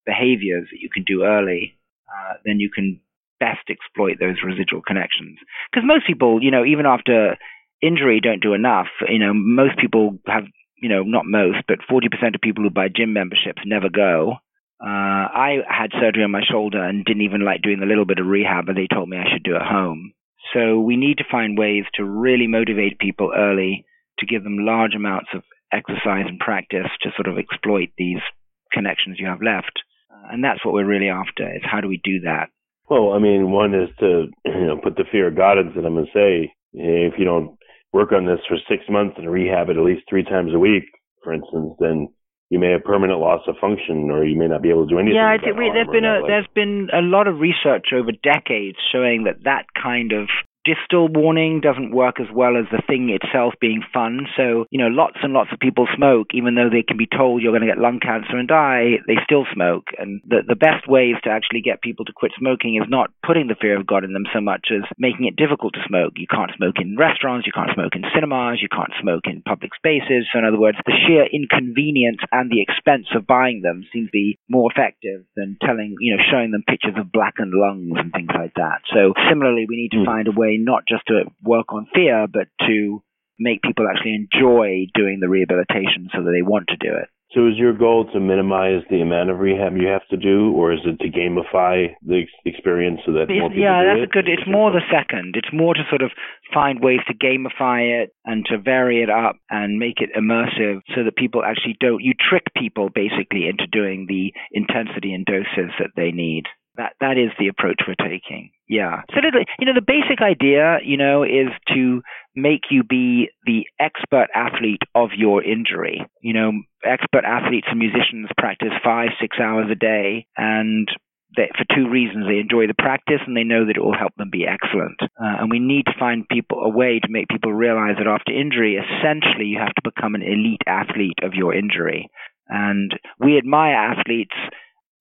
behaviors 0.10 0.68
that 0.72 0.82
you 0.82 0.90
can 0.90 1.04
do 1.04 1.24
early, 1.24 1.78
uh, 2.10 2.34
then 2.46 2.60
you 2.60 2.70
can 2.74 3.00
best 3.40 3.70
exploit 3.70 4.18
those 4.20 4.42
residual 4.44 4.82
connections. 4.82 5.38
Because 5.70 5.86
most 5.86 6.08
people, 6.08 6.42
you 6.42 6.52
know, 6.52 6.66
even 6.66 6.86
after 6.86 7.38
injury, 7.82 8.20
don't 8.20 8.42
do 8.42 8.54
enough. 8.54 8.90
You 9.08 9.20
know, 9.20 9.34
most 9.34 9.78
people 9.78 10.18
have, 10.28 10.44
you 10.82 10.90
know, 10.90 11.04
not 11.04 11.26
most, 11.26 11.60
but 11.68 11.80
40% 11.90 12.36
of 12.36 12.42
people 12.42 12.64
who 12.64 12.70
buy 12.70 12.88
gym 12.90 13.14
memberships 13.14 13.62
never 13.66 13.90
go. 13.90 14.34
Uh, 14.82 15.28
I 15.36 15.58
had 15.68 15.92
surgery 15.92 16.24
on 16.24 16.32
my 16.32 16.42
shoulder 16.50 16.82
and 16.82 17.06
didn't 17.06 17.24
even 17.24 17.44
like 17.44 17.62
doing 17.62 17.82
a 17.84 17.86
little 17.86 18.06
bit 18.06 18.20
of 18.20 18.28
rehab, 18.28 18.70
and 18.70 18.78
they 18.78 18.88
told 18.88 19.10
me 19.10 19.18
I 19.18 19.30
should 19.32 19.44
do 19.44 19.56
it 19.56 19.62
home. 19.62 20.14
So 20.54 20.80
we 20.80 20.96
need 20.96 21.18
to 21.20 21.30
find 21.30 21.58
ways 21.58 21.84
to 21.96 22.04
really 22.04 22.48
motivate 22.48 22.98
people 22.98 23.32
early 23.36 23.86
to 24.20 24.26
give 24.26 24.44
them 24.44 24.66
large 24.66 24.96
amounts 24.96 25.30
of 25.36 25.44
exercise 25.72 26.26
and 26.28 26.40
practice 26.40 26.88
to 27.02 27.10
sort 27.16 27.28
of 27.28 27.38
exploit 27.38 27.90
these 27.98 28.24
connections 28.72 29.18
you 29.20 29.28
have 29.28 29.42
left. 29.42 29.80
Uh, 30.20 30.34
and 30.34 30.44
that's 30.44 30.64
what 30.66 30.74
we're 30.74 30.86
really 30.86 31.10
after 31.10 31.56
is 31.56 31.62
how 31.64 31.82
do 31.82 31.88
we 31.88 32.02
do 32.04 32.22
that? 32.22 32.50
Well, 32.90 33.14
I 33.14 33.20
mean, 33.20 33.52
one 33.52 33.74
is 33.74 33.90
to 34.00 34.28
you 34.46 34.68
know 34.68 34.80
put 34.82 34.96
the 34.96 35.06
fear 35.12 35.28
of 35.28 35.38
God 35.38 35.58
into 35.58 35.82
them 35.82 35.98
and 35.98 36.08
say, 36.14 36.52
if 36.74 37.14
you 37.18 37.26
don't 37.26 37.58
work 37.94 38.12
on 38.12 38.26
this 38.26 38.40
for 38.48 38.58
six 38.70 38.84
months 38.90 39.16
and 39.18 39.30
rehab 39.30 39.70
it 39.70 39.78
at 39.78 39.84
least 39.84 40.04
three 40.10 40.24
times 40.24 40.54
a 40.54 40.60
week, 40.60 40.84
for 41.24 41.34
instance, 41.34 41.74
then 41.80 42.08
you 42.50 42.60
may 42.60 42.72
have 42.72 42.84
permanent 42.84 43.20
loss 43.20 43.42
of 43.48 43.56
function, 43.62 44.10
or 44.10 44.26
you 44.26 44.38
may 44.38 44.48
not 44.48 44.62
be 44.62 44.70
able 44.70 44.86
to 44.86 44.90
do 44.90 44.98
anything. 44.98 45.16
Yeah, 45.16 45.30
I 45.30 45.38
think 45.38 45.58
we, 45.58 45.70
there's 45.74 45.88
been 45.88 46.06
a 46.06 46.22
there's 46.26 46.50
been 46.54 46.90
a 46.94 47.02
lot 47.02 47.28
of 47.28 47.40
research 47.40 47.94
over 47.94 48.12
decades 48.12 48.78
showing 48.92 49.26
that 49.26 49.44
that 49.44 49.66
kind 49.82 50.12
of 50.12 50.30
distal 50.70 51.10
warning 51.10 51.62
doesn't 51.62 51.90
work 51.90 52.20
as 52.20 52.30
well 52.30 52.54
as 52.54 52.70
the 52.70 52.82
thing 52.86 53.10
itself 53.10 53.56
being 53.60 53.82
fun. 53.94 54.28
So, 54.38 54.70
you 54.70 54.78
know, 54.78 54.94
lots 54.94 55.18
and 55.24 55.34
lots 55.34 55.50
of 55.52 55.60
people 55.60 55.88
smoke, 55.98 56.38
even 56.38 56.54
though 56.54 56.70
they 56.70 56.86
can 56.86 56.98
be 56.98 57.10
told 57.10 57.42
you're 57.42 57.56
going 57.56 57.66
to 57.66 57.74
get 57.74 57.82
lung 57.82 58.00
cancer 58.00 58.38
and 58.38 58.48
die, 58.48 59.02
they 59.08 59.18
still 59.26 59.46
smoke. 59.54 59.90
And 59.98 60.22
the, 60.30 60.46
the 60.46 60.60
best 60.60 60.86
ways 60.88 61.18
to 61.24 61.30
actually 61.34 61.62
get 61.66 61.82
people 61.82 62.06
to 62.06 62.14
quit 62.14 62.34
smoking 62.38 62.78
is 62.78 62.86
not 62.88 63.10
putting 63.26 63.48
the 63.48 63.58
fear 63.58 63.80
of 63.80 63.88
God 63.90 64.04
in 64.04 64.14
them 64.14 64.30
so 64.30 64.42
much 64.42 64.70
as 64.70 64.86
making 64.98 65.26
it 65.26 65.36
difficult 65.36 65.74
to 65.74 65.88
smoke. 65.90 66.14
You 66.22 66.30
can't 66.30 66.54
smoke 66.56 66.78
in 66.78 66.98
restaurants, 66.98 67.48
you 67.48 67.54
can't 67.54 67.74
smoke 67.74 67.98
in 67.98 68.06
cinemas, 68.14 68.62
you 68.62 68.70
can't 68.70 68.94
smoke 69.02 69.26
in 69.26 69.42
public 69.42 69.74
spaces. 69.74 70.30
So, 70.30 70.38
in 70.38 70.46
other 70.46 70.60
words, 70.62 70.78
the 70.86 70.94
sheer 70.94 71.26
inconvenience 71.26 72.22
and 72.32 72.52
the 72.54 72.62
expense 72.62 73.10
of 73.16 73.26
buying 73.26 73.62
them 73.66 73.90
seems 73.90 74.14
to 74.14 74.18
be 74.18 74.38
more 74.50 74.70
effective 74.70 75.26
than 75.36 75.58
telling, 75.66 75.96
you 76.00 76.16
know, 76.16 76.24
showing 76.30 76.52
them 76.52 76.64
pictures 76.68 76.94
of 76.98 77.12
blackened 77.12 77.54
lungs 77.58 77.98
and 77.98 78.14
things 78.14 78.30
like 78.36 78.54
that. 78.56 78.86
So, 78.94 79.18
similarly, 79.30 79.66
we 79.66 79.82
need 79.82 79.98
to 79.98 80.04
mm. 80.04 80.06
find 80.06 80.28
a 80.28 80.36
way 80.36 80.59
not 80.64 80.84
just 80.88 81.04
to 81.08 81.24
work 81.44 81.74
on 81.74 81.88
fear, 81.94 82.28
but 82.32 82.48
to 82.68 83.02
make 83.40 83.62
people 83.62 83.88
actually 83.88 84.16
enjoy 84.16 84.86
doing 84.94 85.20
the 85.22 85.30
rehabilitation 85.30 86.10
so 86.14 86.24
that 86.24 86.32
they 86.32 86.42
want 86.42 86.68
to 86.68 86.78
do 86.78 86.94
it. 86.94 87.08
So 87.32 87.46
is 87.46 87.58
your 87.58 87.78
goal 87.78 88.10
to 88.12 88.20
minimize 88.20 88.82
the 88.90 89.02
amount 89.02 89.30
of 89.30 89.38
rehab 89.38 89.78
you 89.78 89.88
have 89.88 90.06
to 90.10 90.18
do, 90.18 90.52
or 90.54 90.74
is 90.74 90.80
it 90.84 90.98
to 91.00 91.10
gamify 91.14 91.94
the 92.02 92.24
experience 92.44 93.02
so 93.06 93.12
that 93.14 93.30
more 93.30 93.50
people 93.50 93.62
Yeah, 93.62 93.84
that's 93.86 94.02
it? 94.02 94.10
a 94.10 94.12
good. 94.12 94.28
It's 94.28 94.48
more 94.50 94.72
the 94.72 94.82
second. 94.92 95.36
It's 95.38 95.54
more 95.54 95.76
to 95.76 95.84
sort 95.90 96.02
of 96.02 96.10
find 96.52 96.82
ways 96.82 97.02
to 97.08 97.14
gamify 97.14 98.02
it 98.02 98.10
and 98.26 98.46
to 98.48 98.58
vary 98.58 99.04
it 99.04 99.12
up 99.12 99.38
and 99.52 99.78
make 99.78 100.02
it 100.02 100.10
immersive, 100.18 100.82
so 100.96 101.04
that 101.04 101.16
people 101.18 101.44
actually 101.46 101.78
don't. 101.80 102.04
You 102.04 102.14
trick 102.18 102.46
people 102.58 102.90
basically 102.90 103.48
into 103.48 103.68
doing 103.68 104.08
the 104.10 104.34
intensity 104.52 105.14
and 105.14 105.24
doses 105.24 105.70
that 105.78 105.92
they 105.96 106.10
need. 106.10 106.46
That 106.80 106.94
that 107.02 107.18
is 107.18 107.36
the 107.38 107.50
approach 107.50 107.82
we're 107.86 108.00
taking. 108.00 108.52
Yeah. 108.70 109.02
So 109.10 109.20
you 109.60 109.66
know 109.66 109.76
the 109.76 109.84
basic 109.86 110.22
idea, 110.24 110.80
you 110.82 110.96
know, 110.96 111.24
is 111.24 111.52
to 111.76 112.02
make 112.36 112.72
you 112.72 112.84
be 112.84 113.28
the 113.46 113.68
expert 113.82 114.28
athlete 114.34 114.84
of 114.96 115.10
your 115.18 115.44
injury. 115.44 116.00
You 116.22 116.34
know, 116.34 116.52
expert 116.86 117.26
athletes 117.26 117.68
and 117.70 117.80
musicians 117.80 118.30
practice 118.38 118.72
five, 118.82 119.10
six 119.20 119.36
hours 119.42 119.68
a 119.70 119.76
day, 119.76 120.26
and 120.38 120.88
for 121.36 121.76
two 121.76 121.90
reasons. 121.90 122.26
They 122.28 122.40
enjoy 122.40 122.68
the 122.68 122.80
practice 122.80 123.22
and 123.28 123.36
they 123.36 123.44
know 123.44 123.66
that 123.66 123.78
it 123.78 123.84
will 123.84 123.98
help 123.98 124.14
them 124.18 124.30
be 124.32 124.48
excellent. 124.48 124.98
Uh, 125.02 125.44
and 125.44 125.52
we 125.52 125.60
need 125.60 125.86
to 125.86 126.00
find 126.00 126.28
people 126.28 126.64
a 126.64 126.70
way 126.70 127.00
to 127.00 127.12
make 127.12 127.28
people 127.28 127.54
realize 127.54 127.96
that 127.98 128.08
after 128.08 128.32
injury, 128.32 128.80
essentially, 128.80 129.46
you 129.46 129.60
have 129.60 129.76
to 129.76 129.92
become 129.92 130.16
an 130.16 130.24
elite 130.24 130.64
athlete 130.66 131.20
of 131.24 131.34
your 131.34 131.54
injury. 131.54 132.08
And 132.48 132.92
we 133.20 133.38
admire 133.38 133.76
athletes 133.76 134.36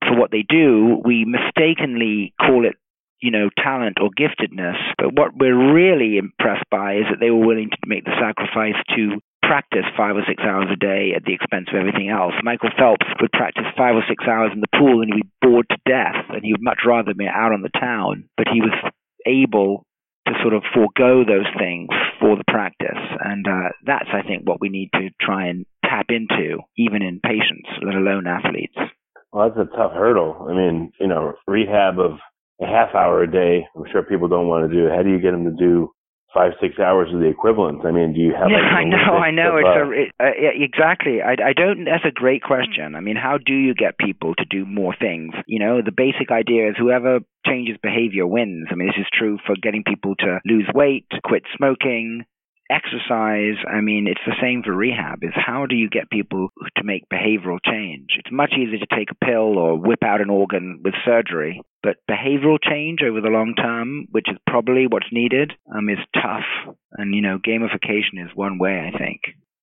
for 0.07 0.17
what 0.17 0.31
they 0.31 0.45
do, 0.49 1.01
we 1.05 1.25
mistakenly 1.25 2.35
call 2.41 2.67
it, 2.67 2.77
you 3.21 3.31
know, 3.31 3.51
talent 3.57 3.99
or 4.01 4.11
giftedness. 4.11 4.79
But 4.97 5.15
what 5.15 5.37
we're 5.37 5.75
really 5.75 6.19
impressed 6.19 6.69
by 6.71 6.97
is 6.97 7.07
that 7.11 7.21
they 7.21 7.31
were 7.31 7.47
willing 7.47 7.71
to 7.71 7.79
make 7.87 8.05
the 8.05 8.17
sacrifice 8.19 8.79
to 8.97 9.19
practice 9.43 9.87
five 9.97 10.17
or 10.17 10.23
six 10.29 10.43
hours 10.45 10.69
a 10.71 10.77
day 10.77 11.13
at 11.17 11.25
the 11.25 11.33
expense 11.33 11.69
of 11.73 11.81
everything 11.81 12.11
else. 12.11 12.35
Michael 12.45 12.71
Phelps 12.77 13.07
would 13.21 13.33
practice 13.33 13.65
five 13.77 13.97
or 13.97 14.05
six 14.09 14.25
hours 14.29 14.51
in 14.53 14.61
the 14.61 14.79
pool 14.79 15.01
and 15.01 15.13
he'd 15.13 15.23
be 15.23 15.31
bored 15.41 15.67
to 15.71 15.79
death 15.89 16.29
and 16.29 16.45
he 16.45 16.53
would 16.53 16.63
much 16.63 16.81
rather 16.87 17.15
be 17.15 17.27
out 17.27 17.53
on 17.53 17.63
the 17.63 17.73
town. 17.73 18.29
But 18.37 18.49
he 18.53 18.61
was 18.61 18.77
able 19.27 19.87
to 20.29 20.35
sort 20.43 20.55
of 20.55 20.63
forego 20.75 21.25
those 21.25 21.49
things 21.59 21.89
for 22.21 22.37
the 22.37 22.45
practice. 22.47 23.01
And 23.25 23.47
uh, 23.49 23.73
that's, 23.85 24.09
I 24.13 24.23
think, 24.23 24.47
what 24.47 24.61
we 24.61 24.69
need 24.69 24.91
to 24.95 25.09
try 25.21 25.49
and 25.49 25.65
tap 25.85 26.07
into, 26.11 26.61
even 26.77 27.03
in 27.03 27.21
patients, 27.25 27.69
let 27.83 27.95
alone 27.95 28.27
athletes. 28.27 28.77
Well, 29.39 29.55
that's 29.55 29.71
a 29.71 29.77
tough 29.77 29.93
hurdle. 29.93 30.49
I 30.51 30.53
mean, 30.53 30.91
you 30.99 31.07
know, 31.07 31.35
rehab 31.47 32.01
of 32.01 32.19
a 32.61 32.67
half 32.67 32.93
hour 32.93 33.23
a 33.23 33.31
day, 33.31 33.65
I'm 33.77 33.85
sure 33.93 34.03
people 34.03 34.27
don't 34.27 34.49
want 34.49 34.69
to 34.69 34.75
do. 34.75 34.91
How 34.91 35.05
do 35.05 35.11
you 35.11 35.21
get 35.21 35.31
them 35.31 35.45
to 35.45 35.55
do 35.55 35.93
five 36.35 36.53
six 36.61 36.79
hours 36.79 37.09
of 37.15 37.21
the 37.21 37.29
equivalent. 37.29 37.87
I 37.87 37.93
mean, 37.93 38.13
do 38.13 38.21
you 38.21 38.33
have? 38.35 38.51
Yeah, 38.51 38.59
like, 38.59 38.83
I 38.83 38.85
know, 38.85 39.15
I 39.15 39.31
know. 39.31 39.57
It's 39.57 39.79
a 39.79 39.91
it, 39.95 40.09
uh, 40.19 40.35
yeah, 40.37 40.65
exactly. 40.65 41.23
I 41.23 41.39
I 41.39 41.53
don't. 41.55 41.85
That's 41.85 42.05
a 42.05 42.11
great 42.11 42.43
question. 42.43 42.97
I 42.97 43.01
mean, 43.01 43.17
how 43.17 43.39
do 43.39 43.55
you 43.55 43.75
get 43.75 43.97
people 43.97 44.35
to 44.35 44.45
do 44.45 44.67
more 44.67 44.95
things? 44.99 45.35
You 45.47 45.61
know, 45.61 45.83
the 45.83 45.95
basic 45.95 46.31
idea 46.31 46.71
is 46.71 46.77
whoever 46.77 47.21
changes 47.47 47.77
behavior 47.81 48.27
wins. 48.27 48.69
I 48.71 48.75
mean, 48.75 48.89
this 48.89 49.01
is 49.01 49.09
true 49.17 49.39
for 49.47 49.55
getting 49.55 49.85
people 49.85 50.17
to 50.17 50.41
lose 50.45 50.69
weight, 50.75 51.07
quit 51.25 51.45
smoking, 51.57 52.25
exercise. 52.71 53.57
I 53.67 53.81
mean, 53.81 54.07
it's 54.09 54.21
the 54.27 54.37
same 54.41 54.63
for 54.63 54.75
rehab. 54.75 55.23
Is 55.23 55.33
how 55.35 55.67
do 55.67 55.75
you 55.75 55.89
get 55.89 56.11
people 56.11 56.49
to 56.77 56.85
make 56.85 57.09
behavioral 57.13 57.59
change? 57.65 58.11
It's 58.19 58.33
much 58.33 58.53
easier 58.53 58.79
to 58.79 58.97
take 58.97 59.11
a 59.11 59.25
pill 59.25 59.59
or 59.59 59.79
whip 59.79 60.03
out 60.05 60.21
an 60.21 60.31
organ 60.31 60.81
with 60.85 60.95
surgery, 61.05 61.63
but 61.83 61.97
behavioral 62.11 62.59
change 62.63 63.01
over 63.03 63.21
the 63.21 63.29
long 63.29 63.55
term, 63.55 64.07
which 64.11 64.27
is 64.31 64.37
probably 64.47 64.87
what's 64.87 65.13
needed, 65.13 65.53
um, 65.75 65.89
is 65.89 65.99
tough. 66.15 66.75
And 66.93 67.15
you 67.15 67.23
know, 67.23 67.39
gamification 67.39 68.25
is 68.25 68.31
one 68.35 68.59
way, 68.59 68.91
I 68.93 68.97
think. 68.97 69.21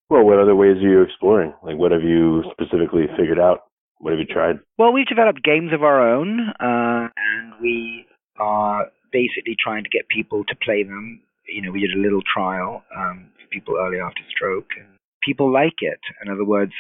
Well, 0.10 0.24
what 0.24 0.40
other 0.40 0.56
ways 0.56 0.78
are 0.78 0.90
you 0.90 1.02
exploring? 1.02 1.54
Like, 1.64 1.78
what 1.78 1.92
have 1.92 2.04
you 2.04 2.44
specifically 2.52 3.06
figured 3.18 3.40
out? 3.40 3.62
What 4.00 4.12
have 4.12 4.20
you 4.20 4.26
tried? 4.26 4.60
Well, 4.78 4.94
we've 4.94 5.08
developed 5.08 5.44
games 5.44 5.74
of 5.74 5.82
our 5.82 6.14
own, 6.14 6.40
uh, 6.60 7.10
and 7.16 7.54
we 7.62 8.06
are 8.38 8.88
basically 9.12 9.56
trying 9.58 9.84
to 9.84 9.90
get 9.90 10.08
people 10.10 10.44
to 10.46 10.56
play 10.64 10.84
them 10.84 11.22
you 11.48 11.62
know, 11.62 11.72
we 11.72 11.82
did 11.82 11.92
a 11.96 12.02
little 12.02 12.22
trial 12.22 12.84
um, 12.96 13.32
for 13.40 13.48
people 13.50 13.75
early 13.80 14.00
after 14.00 14.22
stroke, 14.30 14.70
and 14.78 14.98
people 15.24 15.52
like 15.52 15.80
it. 15.80 16.00
In 16.24 16.32
other 16.32 16.46
words, 16.46 16.74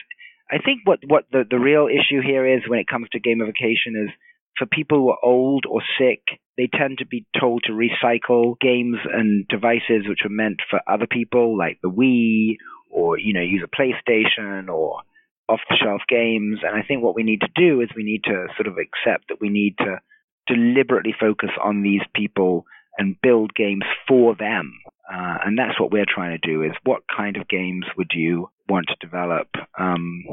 I 0.51 0.57
think 0.57 0.81
what 0.85 0.99
what 1.07 1.25
the 1.31 1.43
the 1.49 1.59
real 1.59 1.87
issue 1.87 2.21
here 2.21 2.45
is 2.45 2.61
when 2.67 2.79
it 2.79 2.87
comes 2.87 3.07
to 3.11 3.19
gamification 3.19 3.95
is 4.03 4.09
for 4.57 4.65
people 4.67 4.99
who 4.99 5.09
are 5.09 5.17
old 5.23 5.65
or 5.69 5.81
sick, 5.99 6.21
they 6.57 6.69
tend 6.71 6.99
to 6.99 7.05
be 7.05 7.25
told 7.39 7.63
to 7.65 7.73
recycle 7.73 8.59
games 8.59 8.97
and 9.11 9.47
devices 9.47 10.07
which 10.07 10.21
are 10.23 10.29
meant 10.29 10.61
for 10.69 10.79
other 10.87 11.07
people, 11.07 11.57
like 11.57 11.79
the 11.81 11.89
Wii, 11.89 12.55
or 12.89 13.19
you 13.19 13.33
know, 13.33 13.41
use 13.41 13.63
a 13.63 13.81
PlayStation 13.81 14.69
or 14.69 15.01
off-the-shelf 15.47 16.01
games. 16.09 16.59
And 16.63 16.75
I 16.75 16.83
think 16.87 17.03
what 17.03 17.15
we 17.15 17.23
need 17.23 17.41
to 17.41 17.49
do 17.55 17.81
is 17.81 17.89
we 17.95 18.03
need 18.03 18.23
to 18.23 18.47
sort 18.55 18.67
of 18.67 18.77
accept 18.77 19.25
that 19.29 19.41
we 19.41 19.49
need 19.49 19.75
to 19.79 19.99
deliberately 20.47 21.13
focus 21.19 21.51
on 21.63 21.83
these 21.83 22.01
people 22.15 22.65
and 22.97 23.15
build 23.21 23.53
games 23.55 23.83
for 24.07 24.35
them. 24.35 24.73
Uh, 25.11 25.37
and 25.45 25.57
that's 25.57 25.79
what 25.79 25.91
we're 25.91 26.07
trying 26.07 26.37
to 26.39 26.47
do 26.47 26.63
is 26.63 26.71
what 26.83 27.03
kind 27.15 27.37
of 27.37 27.47
games 27.47 27.85
would 27.97 28.11
you 28.13 28.49
want 28.67 28.87
to 28.87 28.95
develop 28.99 29.47
um, 29.79 30.23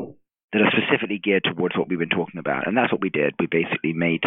that 0.52 0.62
are 0.62 0.72
specifically 0.72 1.20
geared 1.22 1.44
towards 1.44 1.76
what 1.76 1.88
we've 1.88 1.98
been 1.98 2.08
talking 2.08 2.38
about? 2.38 2.66
And 2.66 2.76
that's 2.76 2.92
what 2.92 3.02
we 3.02 3.10
did. 3.10 3.34
We 3.38 3.46
basically 3.50 3.92
made 3.92 4.22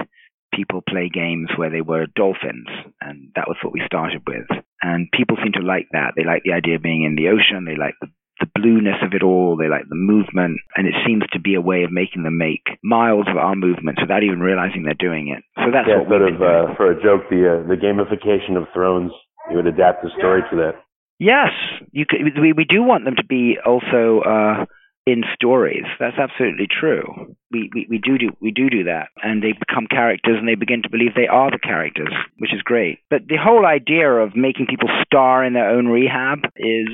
people 0.53 0.83
play 0.87 1.09
games 1.11 1.49
where 1.55 1.69
they 1.69 1.81
were 1.81 2.05
dolphins, 2.15 2.67
and 3.01 3.31
that 3.35 3.47
was 3.47 3.57
what 3.63 3.73
we 3.73 3.81
started 3.85 4.21
with. 4.27 4.47
And 4.81 5.09
people 5.11 5.37
seem 5.43 5.53
to 5.53 5.65
like 5.65 5.87
that. 5.91 6.13
They 6.15 6.23
like 6.23 6.43
the 6.43 6.53
idea 6.53 6.75
of 6.75 6.83
being 6.83 7.03
in 7.03 7.15
the 7.15 7.29
ocean. 7.29 7.65
They 7.65 7.75
like 7.75 7.95
the 7.99 8.07
blueness 8.55 8.97
of 9.03 9.13
it 9.13 9.23
all. 9.23 9.57
They 9.57 9.67
like 9.67 9.87
the 9.89 9.99
movement, 9.99 10.59
and 10.75 10.87
it 10.87 10.95
seems 11.05 11.23
to 11.33 11.39
be 11.39 11.55
a 11.55 11.61
way 11.61 11.83
of 11.83 11.91
making 11.91 12.23
them 12.23 12.37
make 12.37 12.63
miles 12.83 13.27
of 13.29 13.37
our 13.37 13.55
movements 13.55 14.01
without 14.01 14.23
even 14.23 14.39
realizing 14.39 14.83
they're 14.83 14.97
doing 14.97 15.27
it. 15.29 15.43
So 15.63 15.71
that's 15.71 15.87
yeah, 15.87 15.99
what 15.99 16.09
sort 16.09 16.33
of 16.33 16.41
uh, 16.41 16.75
for 16.75 16.91
a 16.91 16.97
joke, 17.03 17.27
the 17.29 17.61
uh, 17.61 17.67
the 17.67 17.75
gamification 17.75 18.57
of 18.57 18.67
Thrones. 18.73 19.11
You 19.51 19.57
would 19.57 19.67
adapt 19.67 20.01
the 20.01 20.09
story 20.17 20.41
to 20.49 20.55
that. 20.57 20.73
Yes, 21.19 21.51
you 21.91 22.05
could, 22.07 22.19
we 22.41 22.53
we 22.53 22.65
do 22.65 22.81
want 22.81 23.05
them 23.05 23.15
to 23.15 23.25
be 23.25 23.57
also 23.63 24.21
uh, 24.25 24.65
in 25.05 25.23
stories. 25.35 25.85
That's 25.99 26.17
absolutely 26.17 26.67
true. 26.67 27.35
We, 27.51 27.69
we 27.73 27.87
we 27.89 27.97
do 27.99 28.17
do 28.17 28.31
we 28.41 28.51
do 28.51 28.69
do 28.69 28.85
that, 28.85 29.09
and 29.21 29.43
they 29.43 29.53
become 29.53 29.87
characters, 29.87 30.37
and 30.39 30.47
they 30.47 30.55
begin 30.55 30.81
to 30.81 30.89
believe 30.89 31.13
they 31.15 31.27
are 31.27 31.51
the 31.51 31.59
characters, 31.59 32.13
which 32.39 32.53
is 32.53 32.61
great. 32.63 32.99
But 33.09 33.27
the 33.27 33.37
whole 33.37 33.65
idea 33.65 34.09
of 34.09 34.35
making 34.35 34.65
people 34.67 34.89
star 35.05 35.45
in 35.45 35.53
their 35.53 35.69
own 35.69 35.87
rehab 35.87 36.39
is 36.57 36.89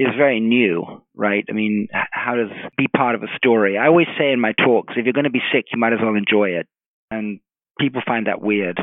is 0.00 0.16
very 0.16 0.40
new, 0.40 1.02
right? 1.14 1.44
I 1.50 1.52
mean, 1.52 1.88
how 1.92 2.34
does 2.34 2.48
be 2.78 2.88
part 2.88 3.14
of 3.14 3.22
a 3.22 3.36
story? 3.36 3.76
I 3.76 3.86
always 3.86 4.06
say 4.18 4.32
in 4.32 4.40
my 4.40 4.52
talks, 4.52 4.94
if 4.96 5.04
you're 5.04 5.12
going 5.12 5.24
to 5.24 5.30
be 5.30 5.42
sick, 5.52 5.66
you 5.72 5.78
might 5.78 5.92
as 5.92 5.98
well 6.02 6.14
enjoy 6.14 6.56
it, 6.56 6.66
and 7.10 7.38
people 7.78 8.00
find 8.06 8.26
that 8.26 8.40
weird. 8.40 8.80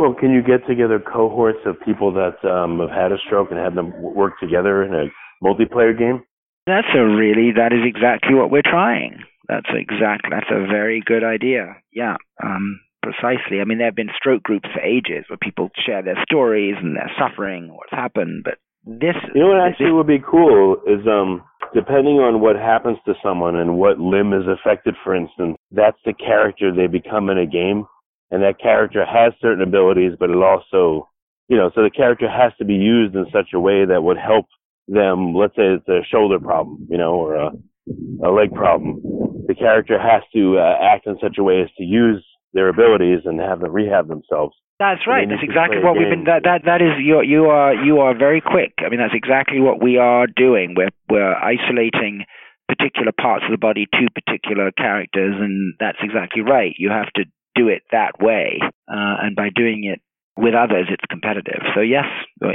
Well, 0.00 0.14
can 0.18 0.32
you 0.32 0.42
get 0.42 0.66
together 0.66 0.98
cohorts 0.98 1.60
of 1.64 1.76
people 1.84 2.12
that 2.14 2.44
um, 2.44 2.80
have 2.80 2.90
had 2.90 3.12
a 3.12 3.18
stroke 3.24 3.50
and 3.50 3.60
have 3.60 3.76
them 3.76 3.92
work 4.02 4.40
together 4.40 4.82
in 4.82 4.92
a 4.92 5.06
multiplayer 5.42 5.96
game? 5.96 6.24
That's 6.66 6.88
a 6.96 7.06
really 7.06 7.52
that 7.56 7.72
is 7.72 7.86
exactly 7.86 8.34
what 8.34 8.50
we're 8.50 8.66
trying. 8.66 9.22
That's 9.48 9.70
exactly 9.70 10.30
that's 10.30 10.50
a 10.50 10.66
very 10.66 11.00
good 11.06 11.22
idea. 11.22 11.76
Yeah, 11.92 12.16
um, 12.42 12.80
precisely. 13.04 13.60
I 13.60 13.64
mean, 13.64 13.78
there 13.78 13.86
have 13.86 13.94
been 13.94 14.10
stroke 14.18 14.42
groups 14.42 14.68
for 14.74 14.80
ages 14.80 15.26
where 15.28 15.38
people 15.40 15.70
share 15.86 16.02
their 16.02 16.18
stories 16.28 16.74
and 16.82 16.96
their 16.96 17.10
suffering, 17.16 17.68
what's 17.72 17.92
happened. 17.92 18.42
But 18.42 18.58
this, 18.86 19.16
You 19.34 19.40
know 19.42 19.48
what 19.48 19.60
actually 19.66 19.92
would 19.92 20.06
be 20.06 20.22
cool 20.24 20.76
is 20.86 21.06
um 21.06 21.42
depending 21.74 22.16
on 22.20 22.40
what 22.40 22.56
happens 22.56 22.98
to 23.04 23.14
someone 23.22 23.56
and 23.56 23.76
what 23.76 23.98
limb 23.98 24.32
is 24.32 24.46
affected, 24.46 24.94
for 25.02 25.14
instance, 25.14 25.56
that's 25.72 25.98
the 26.04 26.12
character 26.14 26.72
they 26.72 26.86
become 26.86 27.28
in 27.28 27.38
a 27.38 27.46
game, 27.46 27.84
and 28.30 28.42
that 28.42 28.60
character 28.60 29.04
has 29.04 29.32
certain 29.42 29.62
abilities, 29.62 30.12
but 30.18 30.30
it 30.30 30.36
also, 30.36 31.08
you 31.48 31.56
know, 31.56 31.70
so 31.74 31.82
the 31.82 31.90
character 31.90 32.30
has 32.30 32.52
to 32.58 32.64
be 32.64 32.74
used 32.74 33.14
in 33.14 33.26
such 33.32 33.50
a 33.52 33.60
way 33.60 33.84
that 33.84 34.02
would 34.02 34.16
help 34.16 34.46
them. 34.88 35.34
Let's 35.34 35.56
say 35.56 35.74
it's 35.74 35.88
a 35.88 36.06
shoulder 36.08 36.38
problem, 36.38 36.86
you 36.88 36.98
know, 36.98 37.14
or 37.14 37.34
a 37.34 37.50
a 38.24 38.30
leg 38.30 38.54
problem. 38.54 39.00
The 39.46 39.54
character 39.54 39.98
has 39.98 40.22
to 40.34 40.58
uh, 40.58 40.78
act 40.80 41.06
in 41.06 41.16
such 41.20 41.36
a 41.38 41.42
way 41.42 41.60
as 41.62 41.70
to 41.78 41.84
use 41.84 42.24
their 42.56 42.68
abilities 42.68 43.20
and 43.24 43.38
have 43.38 43.60
them 43.60 43.72
rehab 43.72 44.08
themselves. 44.08 44.56
That's 44.78 45.06
right. 45.06 45.28
That's 45.28 45.42
exactly 45.42 45.80
what 45.80 45.96
we've 45.96 46.10
been. 46.10 46.24
That 46.24 46.44
that 46.44 46.64
that 46.66 46.82
is 46.82 47.00
you. 47.00 47.22
You 47.22 47.46
are 47.46 47.72
you 47.72 48.00
are 48.00 48.16
very 48.16 48.40
quick. 48.40 48.74
I 48.84 48.90
mean, 48.90 49.00
that's 49.00 49.16
exactly 49.16 49.60
what 49.60 49.80
we 49.80 49.96
are 49.96 50.26
doing. 50.26 50.74
We're 50.76 50.92
we're 51.08 51.32
isolating 51.32 52.24
particular 52.68 53.12
parts 53.12 53.44
of 53.46 53.52
the 53.52 53.60
body 53.60 53.86
to 53.86 54.08
particular 54.12 54.72
characters, 54.72 55.36
and 55.38 55.74
that's 55.80 55.98
exactly 56.02 56.42
right. 56.42 56.74
You 56.76 56.90
have 56.90 57.08
to 57.14 57.24
do 57.54 57.68
it 57.68 57.82
that 57.92 58.20
way, 58.20 58.60
uh, 58.60 59.16
and 59.24 59.34
by 59.34 59.48
doing 59.54 59.84
it 59.84 60.00
with 60.36 60.54
others, 60.54 60.88
it's 60.90 61.04
competitive. 61.08 61.62
So 61.74 61.80
yes, 61.80 62.04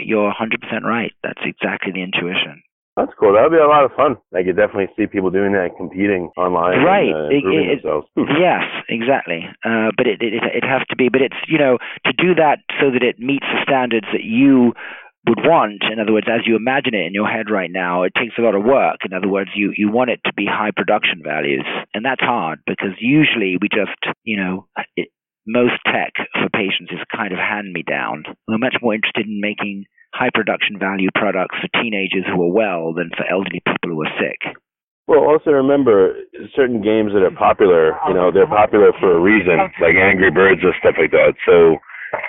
you're 0.05 0.31
100% 0.31 0.83
right. 0.83 1.11
That's 1.23 1.41
exactly 1.43 1.91
the 1.91 2.03
intuition. 2.03 2.61
That's 2.97 3.11
cool. 3.19 3.33
That 3.33 3.43
would 3.43 3.55
be 3.55 3.57
a 3.63 3.67
lot 3.67 3.85
of 3.85 3.91
fun. 3.95 4.17
I 4.35 4.43
could 4.43 4.57
definitely 4.57 4.89
see 4.97 5.07
people 5.07 5.29
doing 5.31 5.53
that, 5.53 5.69
competing 5.77 6.29
online, 6.35 6.83
Right. 6.83 7.07
and, 7.07 7.15
uh, 7.15 7.29
It- 7.31 7.45
it- 7.45 7.81
themselves. 7.83 8.07
Yes, 8.39 8.63
exactly. 8.89 9.47
Uh, 9.63 9.91
but 9.95 10.07
it, 10.07 10.21
it 10.21 10.33
it 10.43 10.65
has 10.65 10.81
to 10.89 10.95
be. 10.95 11.07
But 11.09 11.21
it's 11.21 11.37
you 11.47 11.57
know 11.57 11.77
to 12.05 12.13
do 12.13 12.35
that 12.35 12.59
so 12.79 12.91
that 12.91 13.03
it 13.03 13.17
meets 13.19 13.45
the 13.47 13.61
standards 13.63 14.07
that 14.11 14.23
you 14.23 14.73
would 15.27 15.39
want. 15.45 15.83
In 15.89 15.99
other 15.99 16.11
words, 16.13 16.27
as 16.29 16.45
you 16.45 16.55
imagine 16.55 16.93
it 16.95 17.05
in 17.05 17.13
your 17.13 17.27
head 17.29 17.49
right 17.49 17.71
now, 17.71 18.03
it 18.03 18.13
takes 18.17 18.37
a 18.37 18.41
lot 18.41 18.55
of 18.55 18.63
work. 18.63 18.97
In 19.05 19.13
other 19.13 19.29
words, 19.29 19.51
you 19.55 19.71
you 19.77 19.89
want 19.89 20.09
it 20.09 20.19
to 20.25 20.33
be 20.33 20.45
high 20.45 20.71
production 20.75 21.21
values, 21.23 21.65
and 21.93 22.03
that's 22.03 22.21
hard 22.21 22.59
because 22.67 22.91
usually 22.99 23.57
we 23.61 23.69
just 23.69 23.95
you 24.23 24.35
know. 24.37 24.67
It, 24.97 25.07
most 25.47 25.73
tech 25.87 26.13
for 26.33 26.49
patients 26.53 26.91
is 26.91 26.99
kind 27.15 27.33
of 27.33 27.39
hand 27.39 27.73
me 27.73 27.81
down. 27.81 28.23
We're 28.47 28.59
much 28.59 28.75
more 28.79 28.93
interested 28.93 29.25
in 29.25 29.41
making 29.41 29.85
high 30.13 30.29
production 30.33 30.77
value 30.77 31.09
products 31.15 31.55
for 31.59 31.69
teenagers 31.81 32.25
who 32.27 32.41
are 32.43 32.53
well 32.53 32.93
than 32.93 33.09
for 33.15 33.25
elderly 33.25 33.61
people 33.65 33.95
who 33.95 34.01
are 34.03 34.13
sick. 34.19 34.39
Well, 35.07 35.27
also 35.27 35.51
remember 35.51 36.15
certain 36.55 36.81
games 36.81 37.11
that 37.11 37.23
are 37.25 37.35
popular. 37.35 37.97
You 38.07 38.13
know, 38.13 38.31
they're 38.31 38.47
popular 38.47 38.93
for 38.99 39.17
a 39.17 39.19
reason, 39.19 39.57
like 39.81 39.95
Angry 39.99 40.31
Birds 40.31 40.61
or 40.63 40.71
stuff 40.79 40.95
like 40.95 41.11
that. 41.11 41.35
So, 41.43 41.75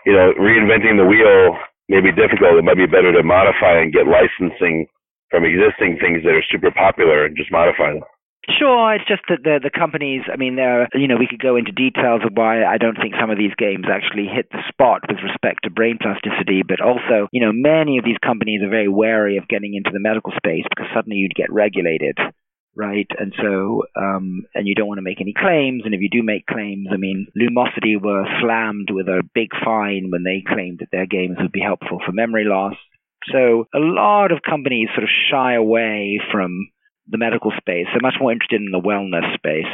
you 0.07 0.13
know, 0.13 0.33
reinventing 0.35 0.99
the 0.99 1.07
wheel 1.07 1.59
may 1.89 2.01
be 2.01 2.11
difficult. 2.11 2.59
It 2.59 2.65
might 2.65 2.81
be 2.81 2.87
better 2.87 3.13
to 3.13 3.23
modify 3.23 3.79
and 3.79 3.93
get 3.93 4.11
licensing 4.11 4.87
from 5.31 5.45
existing 5.45 5.99
things 6.01 6.25
that 6.25 6.35
are 6.35 6.45
super 6.51 6.71
popular 6.71 7.25
and 7.27 7.37
just 7.37 7.53
modify 7.53 7.95
them. 7.95 8.03
Sure, 8.51 8.95
it's 8.95 9.07
just 9.07 9.23
that 9.29 9.45
the 9.45 9.61
the 9.63 9.71
companies. 9.71 10.23
I 10.27 10.37
mean, 10.37 10.57
there. 10.57 10.89
You 10.95 11.07
know, 11.07 11.17
we 11.17 11.29
could 11.29 11.41
go 11.41 11.55
into 11.55 11.71
details 11.71 12.23
of 12.27 12.35
why 12.35 12.65
I 12.65 12.77
don't 12.77 12.99
think 12.99 13.15
some 13.15 13.31
of 13.31 13.39
these 13.39 13.55
games 13.57 13.87
actually 13.87 14.27
hit 14.27 14.51
the 14.51 14.59
spot 14.67 15.03
with 15.09 15.23
respect 15.23 15.63
to 15.63 15.71
brain 15.71 15.99
plasticity. 16.03 16.63
But 16.67 16.81
also, 16.81 17.29
you 17.31 17.41
know, 17.41 17.53
many 17.55 17.99
of 17.99 18.05
these 18.05 18.19
companies 18.19 18.61
are 18.63 18.69
very 18.69 18.89
wary 18.89 19.37
of 19.37 19.47
getting 19.47 19.75
into 19.75 19.91
the 19.93 20.03
medical 20.03 20.33
space 20.37 20.67
because 20.69 20.91
suddenly 20.93 21.19
you'd 21.19 21.39
get 21.39 21.53
regulated, 21.53 22.19
right? 22.75 23.07
And 23.17 23.33
so, 23.41 23.85
um, 23.95 24.43
and 24.57 24.67
you 24.67 24.75
don't 24.75 24.89
want 24.89 24.99
to 24.99 25.07
make 25.07 25.21
any 25.21 25.35
claims. 25.39 25.83
And 25.85 25.95
if 25.95 26.01
you 26.01 26.11
do 26.11 26.25
make 26.27 26.47
claims, 26.47 26.89
I 26.93 26.97
mean, 26.97 27.29
Lumosity 27.39 27.95
were 27.95 28.27
slammed 28.43 28.91
with 28.91 29.07
a 29.07 29.23
big 29.35 29.51
fine 29.65 30.11
when 30.11 30.25
they 30.25 30.43
claimed 30.43 30.81
that 30.81 30.91
their 30.91 31.07
games 31.07 31.39
would 31.39 31.53
be 31.53 31.63
helpful 31.63 32.01
for 32.05 32.11
memory 32.11 32.45
loss. 32.45 32.75
So 33.31 33.67
a 33.73 33.79
lot 33.79 34.33
of 34.33 34.43
companies 34.43 34.89
sort 34.97 35.05
of 35.05 35.11
shy 35.31 35.55
away 35.55 36.19
from 36.33 36.71
the 37.13 37.19
medical 37.19 37.53
space. 37.57 37.87
They're 37.93 38.03
much 38.03 38.17
more 38.21 38.33
interested 38.33 38.61
in 38.61 38.73
the 38.73 38.81
wellness 38.81 39.33
space. 39.35 39.71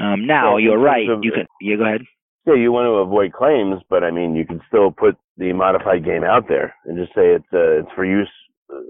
Um, 0.00 0.26
now 0.26 0.56
Yeah, 0.56 0.64
you're 0.64 0.78
right. 0.78 1.08
of- 1.08 1.22
You 1.24 1.32
can. 1.32 1.46
You 1.60 1.76
go 1.76 1.84
ahead. 1.84 2.02
Yeah, 2.46 2.54
you 2.54 2.72
want 2.72 2.86
to 2.86 2.94
avoid 3.06 3.32
claims, 3.32 3.80
but 3.88 4.02
I 4.02 4.10
mean, 4.10 4.34
you 4.34 4.44
can 4.44 4.60
still 4.66 4.90
put 4.90 5.16
the 5.36 5.52
modified 5.52 6.04
game 6.04 6.24
out 6.24 6.48
there 6.48 6.74
and 6.86 6.98
just 6.98 7.14
say 7.14 7.28
it's 7.38 7.46
uh, 7.52 7.80
it's 7.80 7.92
for 7.94 8.04
use 8.04 8.30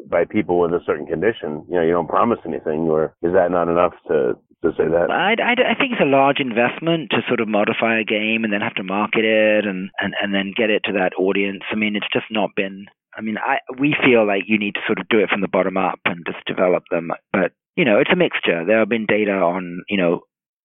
by 0.09 0.25
people 0.25 0.59
with 0.61 0.73
a 0.73 0.81
certain 0.87 1.07
condition. 1.07 1.65
You 1.69 1.75
know, 1.75 1.83
you 1.83 1.93
don't 1.93 2.09
promise 2.09 2.39
anything, 2.47 2.89
or 2.89 3.15
is 3.23 3.33
that 3.35 3.51
not 3.51 3.69
enough 3.69 3.93
to 4.09 4.39
to 4.62 4.71
say 4.79 4.87
that? 4.89 5.11
I, 5.11 5.35
I, 5.43 5.53
I 5.73 5.75
think 5.75 5.93
it's 5.93 6.01
a 6.01 6.05
large 6.07 6.39
investment 6.39 7.11
to 7.11 7.19
sort 7.27 7.41
of 7.41 7.49
modify 7.49 7.99
a 7.99 8.05
game 8.05 8.45
and 8.45 8.53
then 8.53 8.61
have 8.62 8.77
to 8.77 8.85
market 8.85 9.25
it 9.25 9.67
and, 9.67 9.91
and, 10.01 10.15
and 10.23 10.33
then 10.33 10.53
get 10.57 10.71
it 10.71 10.83
to 10.85 10.93
that 10.93 11.12
audience. 11.19 11.65
I 11.73 11.75
mean, 11.75 11.97
it's 11.97 12.07
just 12.12 12.27
not 12.31 12.51
been. 12.55 12.87
I 13.19 13.21
mean, 13.23 13.37
I 13.39 13.59
we 13.79 13.95
feel 14.05 14.25
like 14.27 14.45
you 14.47 14.59
need 14.59 14.75
to 14.77 14.81
sort 14.87 14.99
of 15.01 15.09
do 15.09 15.19
it 15.19 15.29
from 15.29 15.41
the 15.43 15.49
bottom 15.49 15.77
up 15.77 15.99
and 16.07 16.25
just 16.25 16.45
develop 16.47 16.85
them. 16.91 17.11
But 17.33 17.53
you 17.76 17.85
know, 17.85 17.99
it's 17.99 18.12
a 18.12 18.17
mixture. 18.17 18.64
There 18.67 18.79
have 18.79 18.88
been 18.88 19.07
data 19.07 19.33
on 19.33 19.83
you 19.88 19.97
know 19.97 20.21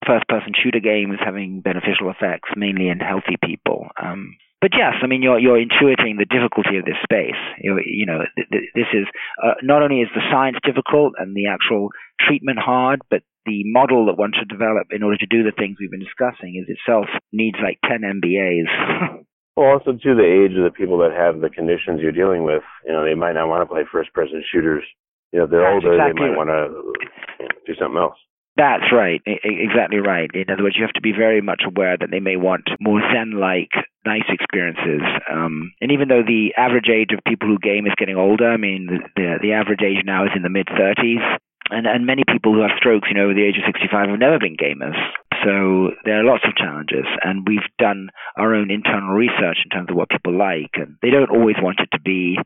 first-person 0.05 0.53
shooter 0.55 0.79
games 0.79 1.17
having 1.23 1.61
beneficial 1.61 2.09
effects, 2.09 2.49
mainly 2.55 2.87
in 2.87 2.99
healthy 2.99 3.35
people. 3.43 3.87
Um, 4.01 4.37
but 4.61 4.71
yes, 4.73 4.95
I 5.03 5.07
mean 5.07 5.21
you're 5.21 5.39
you're 5.39 5.57
intuiting 5.59 6.17
the 6.17 6.25
difficulty 6.29 6.77
of 6.77 6.85
this 6.85 6.97
space. 7.03 7.39
You, 7.61 7.79
you 7.85 8.05
know, 8.05 8.25
th- 8.35 8.49
th- 8.51 8.71
this 8.73 8.89
is 8.93 9.05
uh, 9.43 9.53
not 9.61 9.83
only 9.83 10.01
is 10.01 10.09
the 10.15 10.25
science 10.31 10.57
difficult 10.63 11.13
and 11.17 11.35
the 11.35 11.47
actual 11.47 11.89
treatment 12.19 12.59
hard, 12.59 13.01
but 13.09 13.21
the 13.45 13.63
model 13.65 14.05
that 14.07 14.17
one 14.17 14.33
should 14.37 14.49
develop 14.49 14.87
in 14.91 15.03
order 15.03 15.17
to 15.17 15.25
do 15.25 15.43
the 15.43 15.55
things 15.55 15.77
we've 15.79 15.91
been 15.91 16.03
discussing 16.03 16.59
is 16.59 16.67
itself 16.67 17.05
needs 17.31 17.57
like 17.63 17.79
10 17.87 18.01
MBAs. 18.21 19.23
Well, 19.57 19.73
also 19.73 19.93
to 19.93 20.13
the 20.13 20.21
age 20.21 20.55
of 20.55 20.63
the 20.63 20.69
people 20.69 20.99
that 20.99 21.17
have 21.17 21.41
the 21.41 21.49
conditions 21.49 21.97
you're 21.99 22.11
dealing 22.11 22.43
with. 22.43 22.61
You 22.85 22.93
know, 22.93 23.03
they 23.03 23.15
might 23.15 23.33
not 23.33 23.49
want 23.49 23.63
to 23.63 23.65
play 23.65 23.89
first-person 23.91 24.43
shooters. 24.53 24.83
You 25.31 25.39
know, 25.39 25.48
they're 25.48 25.62
That's 25.62 25.86
older, 25.86 25.93
exactly 25.93 26.22
they 26.22 26.29
might 26.29 26.38
want 26.38 26.50
to 26.50 27.48
do 27.65 27.74
something 27.79 27.98
else. 28.00 28.17
That's 28.57 28.89
right, 28.91 29.22
exactly 29.27 30.00
right. 30.00 30.31
In 30.34 30.50
other 30.50 30.63
words, 30.63 30.75
you 30.75 30.81
have 30.81 30.98
to 30.98 31.01
be 31.01 31.13
very 31.13 31.41
much 31.41 31.62
aware 31.62 31.96
that 31.96 32.10
they 32.10 32.19
may 32.19 32.38
want 32.38 32.65
more 32.81 33.00
Zen-like, 33.13 33.69
nice 34.03 34.25
experiences. 34.29 35.05
Um, 35.29 35.74
and 35.79 35.91
even 35.91 36.07
though 36.07 36.25
the 36.25 36.57
average 36.57 36.89
age 36.89 37.13
of 37.13 37.22
people 37.22 37.48
who 37.48 37.60
game 37.62 37.86
is 37.86 37.93
getting 38.00 38.17
older, 38.17 38.50
I 38.50 38.57
mean, 38.57 38.89
the 38.89 38.98
the, 39.15 39.27
the 39.43 39.53
average 39.53 39.86
age 39.86 40.01
now 40.03 40.25
is 40.25 40.34
in 40.36 40.41
the 40.41 40.50
mid 40.50 40.65
30s. 40.65 41.22
And, 41.69 41.86
and 41.86 42.07
many 42.07 42.24
people 42.25 42.53
who 42.53 42.62
have 42.62 42.79
strokes, 42.79 43.10
you 43.12 43.15
know, 43.15 43.25
over 43.25 43.36
the 43.36 43.43
age 43.43 43.60
of 43.60 43.67
65 43.67 43.91
have 44.10 44.17
never 44.17 44.39
been 44.39 44.55
gamers. 44.57 44.96
So 45.43 45.91
there 46.05 46.17
are 46.17 46.24
lots 46.24 46.48
of 46.48 46.55
challenges, 46.55 47.05
and 47.22 47.46
we've 47.46 47.67
done 47.77 48.10
our 48.38 48.55
own 48.55 48.72
internal 48.72 49.13
research 49.13 49.60
in 49.62 49.69
terms 49.69 49.91
of 49.91 49.98
what 49.98 50.10
people 50.10 50.34
like, 50.34 50.72
and 50.75 50.96
they 51.03 51.12
don't 51.12 51.29
always 51.29 51.57
want 51.62 51.79
it 51.79 51.89
to 51.91 52.00
be, 52.00 52.39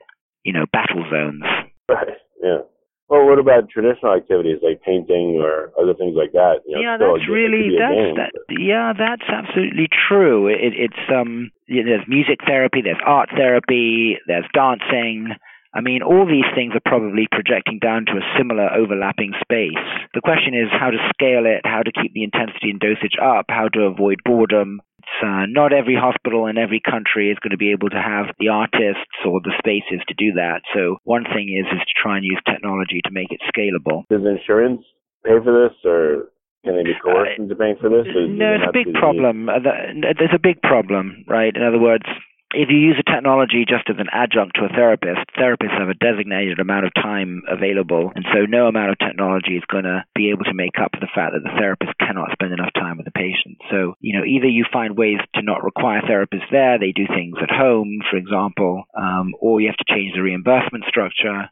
you 0.44 0.52
know, 0.52 0.66
battle 0.74 1.06
zones. 1.10 1.44
Right. 1.88 2.18
Yeah. 2.44 2.66
Well, 3.12 3.28
what 3.28 3.40
about 3.40 3.68
traditional 3.68 4.16
activities 4.16 4.64
like 4.64 4.82
painting 4.88 5.36
or 5.44 5.76
other 5.76 5.94
things 5.94 6.16
like 6.16 6.32
that? 6.32 6.64
You 6.66 6.76
know, 6.76 6.82
yeah, 6.82 6.96
that's 6.96 7.28
really 7.28 7.76
that's 7.76 7.92
game, 7.92 8.16
that. 8.16 8.32
but- 8.32 8.56
Yeah, 8.56 8.94
that's 8.96 9.28
absolutely 9.28 9.90
true. 9.92 10.48
It, 10.48 10.72
it's 10.80 11.04
um, 11.12 11.52
yeah, 11.68 11.84
there's 11.84 12.08
music 12.08 12.40
therapy, 12.48 12.80
there's 12.82 13.04
art 13.06 13.28
therapy, 13.36 14.16
there's 14.28 14.48
dancing. 14.54 15.36
I 15.74 15.82
mean, 15.82 16.04
all 16.04 16.26
these 16.26 16.48
things 16.56 16.72
are 16.74 16.84
probably 16.88 17.28
projecting 17.30 17.80
down 17.80 18.06
to 18.08 18.14
a 18.14 18.24
similar 18.38 18.72
overlapping 18.72 19.34
space. 19.44 19.84
The 20.14 20.22
question 20.24 20.56
is 20.56 20.72
how 20.72 20.92
to 20.92 20.98
scale 21.12 21.44
it, 21.46 21.68
how 21.68 21.84
to 21.84 21.92
keep 21.92 22.14
the 22.14 22.24
intensity 22.24 22.72
and 22.72 22.80
dosage 22.80 23.20
up, 23.22 23.46
how 23.50 23.68
to 23.76 23.92
avoid 23.92 24.20
boredom. 24.24 24.80
It's, 25.02 25.18
uh, 25.26 25.46
not 25.50 25.74
every 25.74 25.96
hospital 25.98 26.46
in 26.46 26.58
every 26.58 26.80
country 26.80 27.32
is 27.32 27.40
going 27.42 27.52
to 27.52 27.58
be 27.58 27.72
able 27.72 27.90
to 27.90 28.02
have 28.02 28.30
the 28.38 28.50
artists 28.50 29.18
or 29.26 29.42
the 29.42 29.54
spaces 29.58 30.06
to 30.08 30.14
do 30.14 30.34
that. 30.38 30.62
So 30.76 30.98
one 31.04 31.24
thing 31.26 31.50
is 31.50 31.66
is 31.74 31.82
to 31.82 31.94
try 31.98 32.18
and 32.18 32.26
use 32.26 32.40
technology 32.46 33.02
to 33.06 33.12
make 33.12 33.32
it 33.32 33.42
scalable. 33.50 34.06
Does 34.10 34.22
insurance 34.22 34.86
pay 35.26 35.42
for 35.44 35.54
this, 35.66 35.74
or 35.86 36.30
can 36.64 36.78
they 36.78 36.84
be 36.84 36.94
coerced 37.02 37.40
into 37.40 37.56
paying 37.56 37.78
for 37.82 37.90
this? 37.90 38.06
No, 38.14 38.54
it's 38.54 38.70
a 38.70 38.74
big 38.74 38.86
see 38.86 38.92
the 38.92 38.94
need? 38.94 39.00
problem. 39.02 39.50
Uh, 39.50 39.60
the- 39.60 40.14
There's 40.18 40.38
a 40.38 40.40
big 40.40 40.62
problem, 40.62 41.26
right? 41.28 41.56
In 41.56 41.64
other 41.64 41.80
words, 41.80 42.06
if 42.54 42.70
you 42.70 42.78
use 42.78 42.98
a 43.00 43.12
technology 43.12 43.66
just 43.68 43.90
as 43.90 43.96
an 44.00 44.12
adjunct 44.12 44.56
to 44.56 44.66
a 44.66 44.70
therapist, 44.70 45.24
therapists 45.38 45.78
have 45.78 45.90
a 45.90 45.98
designated 45.98 46.60
amount 46.60 46.86
of 46.86 46.94
time 46.94 47.44
available, 47.48 48.12
and 48.16 48.26
so 48.34 48.46
no 48.46 48.68
amount 48.68 48.92
of 48.92 49.00
technology 49.00 49.56
is 49.58 49.64
going 49.72 49.86
to 49.86 50.04
be 50.16 50.30
able 50.32 50.44
to 50.46 50.54
make 50.54 50.80
up 50.82 50.92
for 50.94 51.00
the 51.00 51.12
fact 51.14 51.34
that 51.34 51.44
the 51.44 51.56
therapist 51.58 51.92
cannot 52.00 52.32
spend 52.32 52.54
enough 52.54 52.74
time 52.74 52.98
with 52.98 53.06
the 53.06 53.16
patient. 53.16 53.58
So, 53.70 53.96
you 54.00 54.18
know, 54.18 54.26
either 54.26 54.48
you 54.48 54.66
find 54.72 54.98
ways 54.98 55.20
to 55.36 55.42
not 55.42 55.64
require 55.64 56.02
therapists 56.02 56.52
there, 56.52 56.80
they 56.80 56.92
do 56.92 57.08
things 57.08 57.38
at 57.42 57.52
home, 57.52 58.00
for 58.10 58.18
example, 58.18 58.84
um, 58.98 59.34
or 59.40 59.62
you 59.62 59.68
have 59.68 59.80
to 59.80 59.94
change 59.94 60.14
the 60.14 60.22
reimbursement 60.22 60.86
structure. 60.88 61.50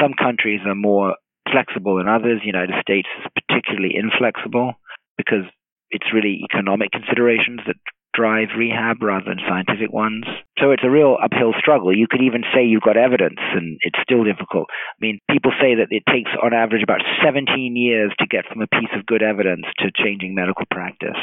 Some 0.00 0.14
countries 0.14 0.60
are 0.66 0.74
more 0.74 1.16
flexible 1.50 1.96
than 1.96 2.08
others. 2.08 2.40
The 2.40 2.52
United 2.52 2.76
States 2.80 3.08
is 3.20 3.30
particularly 3.34 3.96
inflexible 3.96 4.74
because 5.16 5.44
it's 5.90 6.12
really 6.12 6.40
economic 6.48 6.90
considerations 6.90 7.60
that 7.66 7.76
drive 8.14 8.48
rehab 8.56 9.02
rather 9.02 9.26
than 9.26 9.40
scientific 9.48 9.92
ones. 9.92 10.24
So 10.58 10.70
it's 10.70 10.84
a 10.84 10.90
real 10.90 11.16
uphill 11.22 11.52
struggle. 11.58 11.96
You 11.96 12.06
could 12.08 12.22
even 12.22 12.44
say 12.54 12.64
you've 12.64 12.86
got 12.86 12.96
evidence 12.96 13.40
and 13.54 13.78
it's 13.82 13.98
still 14.02 14.24
difficult. 14.24 14.68
I 14.70 14.98
mean, 15.00 15.18
people 15.30 15.52
say 15.60 15.74
that 15.76 15.88
it 15.90 16.04
takes 16.10 16.30
on 16.42 16.52
average 16.52 16.82
about 16.82 17.00
17 17.24 17.48
years 17.76 18.12
to 18.18 18.26
get 18.26 18.46
from 18.46 18.62
a 18.62 18.66
piece 18.68 18.92
of 18.96 19.06
good 19.06 19.22
evidence 19.22 19.64
to 19.78 19.90
changing 19.94 20.34
medical 20.34 20.66
practice. 20.70 21.18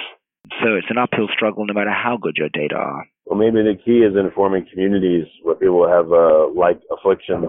So 0.64 0.76
it's 0.76 0.90
an 0.90 0.98
uphill 0.98 1.28
struggle 1.34 1.66
no 1.66 1.74
matter 1.74 1.94
how 1.94 2.18
good 2.18 2.38
your 2.38 2.50
data 2.50 2.76
are. 2.76 3.06
Well, 3.26 3.38
maybe 3.38 3.62
the 3.62 3.78
key 3.78 4.02
is 4.02 4.18
informing 4.18 4.66
communities 4.72 5.28
where 5.44 5.56
people 5.56 5.88
have 5.88 6.12
uh, 6.12 6.50
like 6.58 6.82
afflictions, 6.90 7.46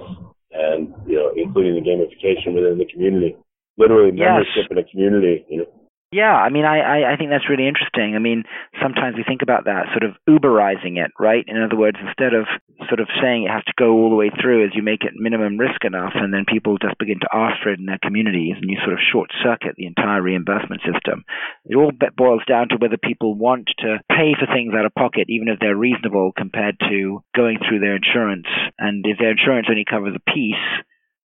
and 0.52 0.92
you 1.06 1.16
know, 1.16 1.32
including 1.34 1.80
the 1.80 1.84
gamification 1.86 2.52
within 2.52 2.76
the 2.76 2.84
community. 2.92 3.36
Literally, 3.78 4.12
Yes. 4.14 4.44
membership 4.44 4.70
in 4.70 4.78
a 4.78 4.84
community. 4.84 5.46
You 5.48 5.58
know, 5.64 5.66
Yeah, 6.12 6.34
I 6.34 6.50
mean, 6.50 6.64
I, 6.64 6.82
I, 6.82 7.12
I 7.14 7.16
think 7.16 7.30
that's 7.30 7.48
really 7.48 7.68
interesting. 7.70 8.16
I 8.16 8.18
mean, 8.18 8.42
sometimes 8.82 9.14
we 9.14 9.22
think 9.22 9.42
about 9.42 9.70
that, 9.70 9.86
sort 9.94 10.02
of 10.02 10.18
Uberizing 10.26 10.98
it, 10.98 11.12
right? 11.20 11.44
In 11.46 11.62
other 11.62 11.76
words, 11.78 11.98
instead 12.02 12.34
of 12.34 12.50
sort 12.90 12.98
of 12.98 13.06
saying 13.22 13.44
it 13.46 13.54
has 13.54 13.62
to 13.70 13.78
go 13.78 13.94
all 13.94 14.10
the 14.10 14.18
way 14.18 14.30
through 14.30 14.66
as 14.66 14.74
you 14.74 14.82
make 14.82 15.04
it 15.06 15.14
minimum 15.14 15.56
risk 15.56 15.84
enough, 15.84 16.10
and 16.14 16.34
then 16.34 16.50
people 16.50 16.82
just 16.82 16.98
begin 16.98 17.20
to 17.20 17.30
ask 17.32 17.62
for 17.62 17.70
it 17.70 17.78
in 17.78 17.86
their 17.86 18.02
communities, 18.02 18.58
and 18.58 18.68
you 18.68 18.78
sort 18.82 18.94
of 18.94 19.06
short 19.12 19.30
circuit 19.38 19.78
the 19.78 19.86
entire 19.86 20.20
reimbursement 20.20 20.82
system. 20.82 21.22
It 21.64 21.76
all 21.76 21.92
boils 22.16 22.42
down 22.42 22.70
to 22.70 22.76
whether 22.82 22.98
people 22.98 23.38
want 23.38 23.70
to 23.78 24.02
pay 24.10 24.34
for 24.34 24.50
things 24.50 24.74
out 24.74 24.86
of 24.86 24.94
pocket, 24.98 25.30
even 25.30 25.46
if 25.46 25.60
they're 25.60 25.78
reasonable 25.78 26.32
compared 26.36 26.74
to 26.90 27.22
going 27.36 27.58
through 27.62 27.86
their 27.86 27.94
insurance. 27.94 28.50
And 28.78 29.06
if 29.06 29.18
their 29.18 29.38
insurance 29.38 29.68
only 29.70 29.86
covers 29.86 30.18
a 30.18 30.30
piece, 30.34 30.66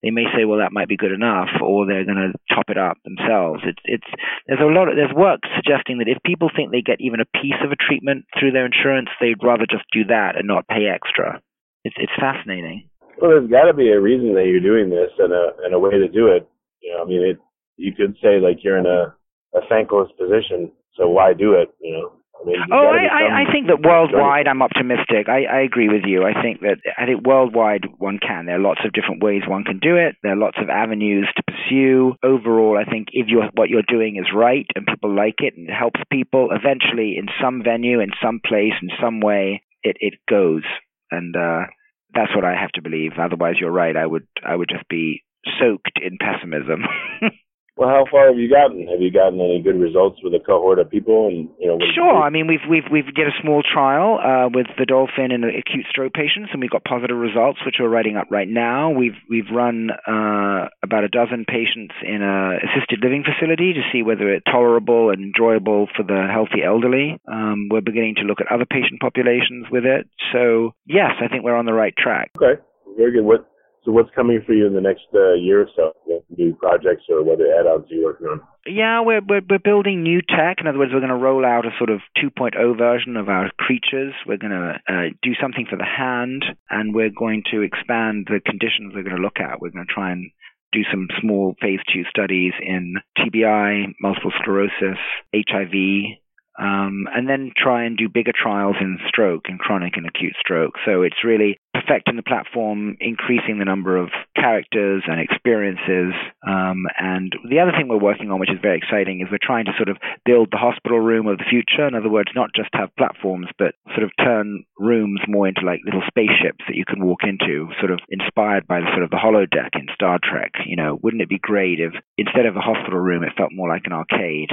they 0.06 0.14
may 0.14 0.30
say, 0.38 0.46
well, 0.46 0.62
that 0.62 0.72
might 0.72 0.88
be 0.88 1.02
good 1.02 1.12
enough, 1.12 1.50
or 1.66 1.90
they're 1.90 2.06
going 2.06 2.22
to 2.22 2.38
top 2.54 2.70
it 2.70 2.78
up 2.78 3.02
themselves. 3.02 3.66
It's 3.66 3.82
it's 3.86 4.06
there's 4.46 4.62
a 4.62 4.70
lot 4.70 4.86
of 4.88 4.94
there's 4.94 5.18
work 5.18 5.42
suggesting 5.58 5.98
that 5.98 6.08
if 6.08 6.22
people 6.22 6.54
think 6.54 6.70
they 6.70 6.86
get 6.86 7.02
even 7.02 7.26
a 7.26 7.34
piece 7.42 7.58
of 7.66 7.74
a 7.74 7.82
treatment 7.82 8.30
through 8.38 8.54
their 8.54 8.70
insurance, 8.70 9.10
they'd 9.18 9.42
rather 9.42 9.66
just 9.66 9.90
do 9.90 10.06
that 10.06 10.38
and 10.38 10.46
not 10.46 10.70
pay 10.70 10.86
extra. 10.86 11.42
It's 11.84 11.98
it's 11.98 12.14
fascinating. 12.22 12.86
well, 13.18 13.34
there's 13.34 13.50
got 13.50 13.66
to 13.66 13.74
be 13.74 13.90
a 13.90 14.00
reason 14.00 14.38
that 14.38 14.46
you're 14.46 14.62
doing 14.62 14.94
this 14.94 15.10
and 15.18 15.34
a 15.34 15.58
and 15.66 15.74
a 15.74 15.82
way 15.82 15.98
to 15.98 16.08
do 16.08 16.30
it. 16.30 16.46
You 16.86 16.94
know, 16.94 17.02
I 17.02 17.06
mean, 17.10 17.26
it. 17.26 17.40
You 17.78 17.92
could 17.92 18.14
say 18.22 18.38
like 18.40 18.62
you're 18.62 18.78
in 18.78 18.86
a 18.86 19.10
a 19.58 19.66
thankless 19.68 20.14
position, 20.22 20.70
so 20.94 21.10
why 21.10 21.34
do 21.34 21.54
it? 21.58 21.74
You 21.82 21.94
know, 21.98 22.12
I 22.42 22.46
mean, 22.46 22.58
Oh, 22.72 22.88
I, 22.88 23.06
I, 23.06 23.42
I 23.42 23.52
think 23.52 23.68
that 23.68 23.82
worldwide, 23.82 24.48
I'm 24.48 24.62
optimistic. 24.62 25.28
I, 25.30 25.46
I 25.46 25.62
agree 25.62 25.90
with 25.90 26.04
you. 26.06 26.24
I 26.24 26.42
think 26.42 26.62
that 26.62 26.78
I 26.98 27.06
think 27.06 27.26
worldwide 27.26 27.86
one 27.98 28.20
can. 28.20 28.46
There 28.46 28.56
are 28.56 28.60
lots 28.60 28.82
of 28.86 28.94
different 28.94 29.24
ways 29.24 29.42
one 29.48 29.64
can 29.64 29.80
do 29.80 29.96
it. 29.96 30.16
There 30.22 30.34
are 30.34 30.38
lots 30.38 30.58
of 30.62 30.70
avenues 30.70 31.28
to 31.36 31.44
pursue. 31.44 32.14
Overall, 32.24 32.78
I 32.78 32.90
think 32.90 33.10
if 33.14 33.28
you're, 33.28 33.50
what 33.56 33.70
you're 33.70 33.88
doing 33.88 34.18
is 34.18 34.28
right 34.36 34.66
and 34.76 34.86
people 34.86 35.16
like 35.16 35.40
it 35.40 35.56
and 35.58 35.70
it 35.70 35.74
helps 35.74 36.00
people, 36.12 36.50
eventually 36.52 37.16
in 37.18 37.28
some 37.42 37.64
venue, 37.64 38.00
in 38.00 38.12
some 38.22 38.40
place, 38.46 38.74
in 38.82 38.90
some 39.02 39.20
way, 39.22 39.64
it, 39.84 39.98
it 40.00 40.14
goes. 40.30 40.64
And 41.12 41.36
uh, 41.36 41.66
that's 42.14 42.36
what 42.36 42.46
I 42.46 42.56
have 42.60 42.72
to 42.74 42.82
believe. 42.82 43.14
Otherwise, 43.20 43.56
you're 43.60 43.72
right. 43.72 43.96
I 43.96 44.06
would 44.06 44.28
I 44.46 44.56
would 44.56 44.70
just 44.70 44.88
be 44.90 45.24
soaked 45.60 46.00
in 46.02 46.18
pessimism. 46.20 46.84
Well, 47.78 47.90
how 47.90 48.06
far 48.10 48.28
have 48.28 48.40
you 48.40 48.48
gotten? 48.48 48.88
Have 48.88 49.02
you 49.02 49.12
gotten 49.12 49.42
any 49.42 49.62
good 49.62 49.76
results 49.76 50.24
with 50.24 50.34
a 50.34 50.40
cohort 50.40 50.80
of 50.80 50.90
people? 50.90 51.28
And 51.28 51.50
you 51.60 51.68
know, 51.68 51.78
Sure. 51.94 52.24
I 52.24 52.30
mean, 52.30 52.48
we've 52.48 52.64
we've 52.70 52.88
we've 52.90 53.14
did 53.14 53.28
a 53.28 53.36
small 53.42 53.64
trial 53.64 54.16
uh, 54.16 54.48
with 54.48 54.68
the 54.80 54.86
dolphin 54.86 55.36
and 55.36 55.44
acute 55.44 55.84
stroke 55.90 56.14
patients, 56.14 56.52
and 56.54 56.62
we've 56.62 56.72
got 56.72 56.86
positive 56.86 57.18
results, 57.18 57.60
which 57.66 57.76
we're 57.78 57.90
writing 57.90 58.16
up 58.16 58.28
right 58.32 58.48
now. 58.48 58.92
We've 58.92 59.20
we've 59.30 59.52
run 59.52 59.90
uh, 59.92 60.72
about 60.84 61.04
a 61.04 61.10
dozen 61.12 61.44
patients 61.44 61.94
in 62.02 62.24
a 62.24 62.64
assisted 62.64 63.04
living 63.04 63.26
facility 63.28 63.74
to 63.74 63.82
see 63.92 64.04
whether 64.04 64.32
it's 64.32 64.46
tolerable 64.46 65.10
and 65.10 65.20
enjoyable 65.22 65.88
for 65.98 66.04
the 66.04 66.32
healthy 66.32 66.64
elderly. 66.64 67.20
Um, 67.28 67.68
we're 67.70 67.82
beginning 67.82 68.16
to 68.16 68.24
look 68.24 68.40
at 68.40 68.48
other 68.48 68.66
patient 68.66 69.02
populations 69.02 69.68
with 69.70 69.84
it. 69.84 70.08
So 70.32 70.72
yes, 70.88 71.20
I 71.20 71.28
think 71.28 71.44
we're 71.44 71.60
on 71.60 71.66
the 71.66 71.74
right 71.76 71.94
track. 71.98 72.32
Okay, 72.40 72.62
very 72.96 73.12
good. 73.12 73.26
What? 73.26 73.52
So 73.86 73.92
what's 73.92 74.10
coming 74.16 74.42
for 74.46 74.54
you 74.54 74.66
in 74.66 74.74
the 74.74 74.82
next 74.82 75.06
uh, 75.14 75.34
year 75.34 75.62
or 75.62 75.70
so? 75.76 75.94
New 76.36 76.56
projects 76.56 77.04
or 77.08 77.24
what 77.24 77.40
add-ons 77.40 77.86
are 77.90 77.94
you 77.94 78.04
working 78.04 78.28
on? 78.28 78.42
Yeah, 78.66 79.02
we're, 79.02 79.22
we're 79.22 79.44
we're 79.48 79.60
building 79.60 80.02
new 80.02 80.22
tech. 80.22 80.58
In 80.60 80.66
other 80.66 80.80
words, 80.80 80.92
we're 80.92 81.06
going 81.06 81.14
to 81.14 81.16
roll 81.16 81.46
out 81.46 81.68
a 81.68 81.70
sort 81.78 81.92
of 81.92 82.02
2.0 82.18 82.78
version 82.78 83.16
of 83.16 83.30
our 83.30 83.52
creatures. 83.60 84.14
We're 84.26 84.42
going 84.42 84.58
to 84.58 84.80
uh, 84.90 85.14
do 85.22 85.34
something 85.40 85.68
for 85.70 85.78
the 85.78 85.86
hand, 85.86 86.44
and 86.70 86.96
we're 86.96 87.14
going 87.16 87.44
to 87.52 87.62
expand 87.62 88.28
the 88.28 88.42
conditions 88.44 88.94
we're 88.96 89.04
going 89.04 89.16
to 89.16 89.22
look 89.22 89.40
at. 89.40 89.62
We're 89.62 89.70
going 89.70 89.86
to 89.86 89.94
try 89.94 90.12
and 90.12 90.32
do 90.72 90.82
some 90.92 91.08
small 91.22 91.56
phase 91.62 91.80
two 91.94 92.04
studies 92.10 92.54
in 92.60 92.96
TBI, 93.18 93.94
multiple 94.02 94.34
sclerosis, 94.42 95.00
HIV, 95.34 96.18
um, 96.60 97.08
and 97.14 97.28
then 97.28 97.52
try 97.56 97.84
and 97.84 97.98
do 97.98 98.08
bigger 98.08 98.32
trials 98.32 98.76
in 98.80 98.98
stroke, 99.08 99.46
in 99.50 99.58
chronic 99.58 99.98
and 99.98 100.06
acute 100.06 100.36
stroke. 100.40 100.76
So 100.86 101.02
it's 101.02 101.24
really 101.24 101.60
perfecting 101.74 102.16
the 102.16 102.24
platform, 102.24 102.96
increasing 103.00 103.60
the 103.60 103.66
number 103.66 103.98
of 103.98 104.10
characters 104.36 105.04
and 105.08 105.20
experiences. 105.20 106.14
Um, 106.48 106.86
and 106.98 107.34
the 107.50 107.60
other 107.60 107.72
thing 107.72 107.88
we're 107.88 108.00
working 108.00 108.32
on, 108.32 108.40
which 108.40 108.52
is 108.52 108.62
very 108.62 108.78
exciting, 108.78 109.22
is 109.22 109.28
we're 109.30 109.42
trying 109.42 109.66
to 109.66 109.76
sort 109.78 109.90
of 109.90 109.98
build 110.26 110.50
the 110.52 110.58
hospital 110.58 111.00
room 111.00 111.28
of 111.28 111.38
the 111.38 111.50
future. 111.50 111.88
In 111.88 111.96
other 111.96 112.10
words, 112.10 112.32
not 112.36 112.52
just 112.56 112.70
have 112.74 112.96
platforms, 112.98 113.48
but 113.60 113.76
sort 113.92 114.04
of 114.04 114.12
turn 114.24 114.64
rooms 114.80 115.20
more 115.28 115.48
into 115.48 115.66
like 115.66 115.82
little 115.84 116.04
spaceships 116.08 116.64
that 116.68 116.76
you 116.76 116.86
can 116.86 117.04
walk 117.04 117.24
into, 117.24 117.68
sort 117.80 117.92
of 117.92 118.00
inspired 118.10 118.68
by 118.68 118.80
the 118.80 118.90
sort 118.92 119.04
of 119.04 119.12
the 119.12 119.20
holodeck 119.20 119.76
in 119.76 119.88
Star 119.94 120.20
Trek. 120.24 120.54
You 120.66 120.78
know, 120.78 120.98
wouldn't 121.02 121.22
it 121.22 121.30
be 121.30 121.40
great 121.40 121.80
if 121.80 121.94
instead 122.18 122.46
of 122.46 122.56
a 122.56 122.64
hospital 122.64 123.00
room, 123.00 123.24
it 123.24 123.36
felt 123.38 123.52
more 123.52 123.70
like 123.70 123.84
an 123.86 123.94
arcade? 123.94 124.50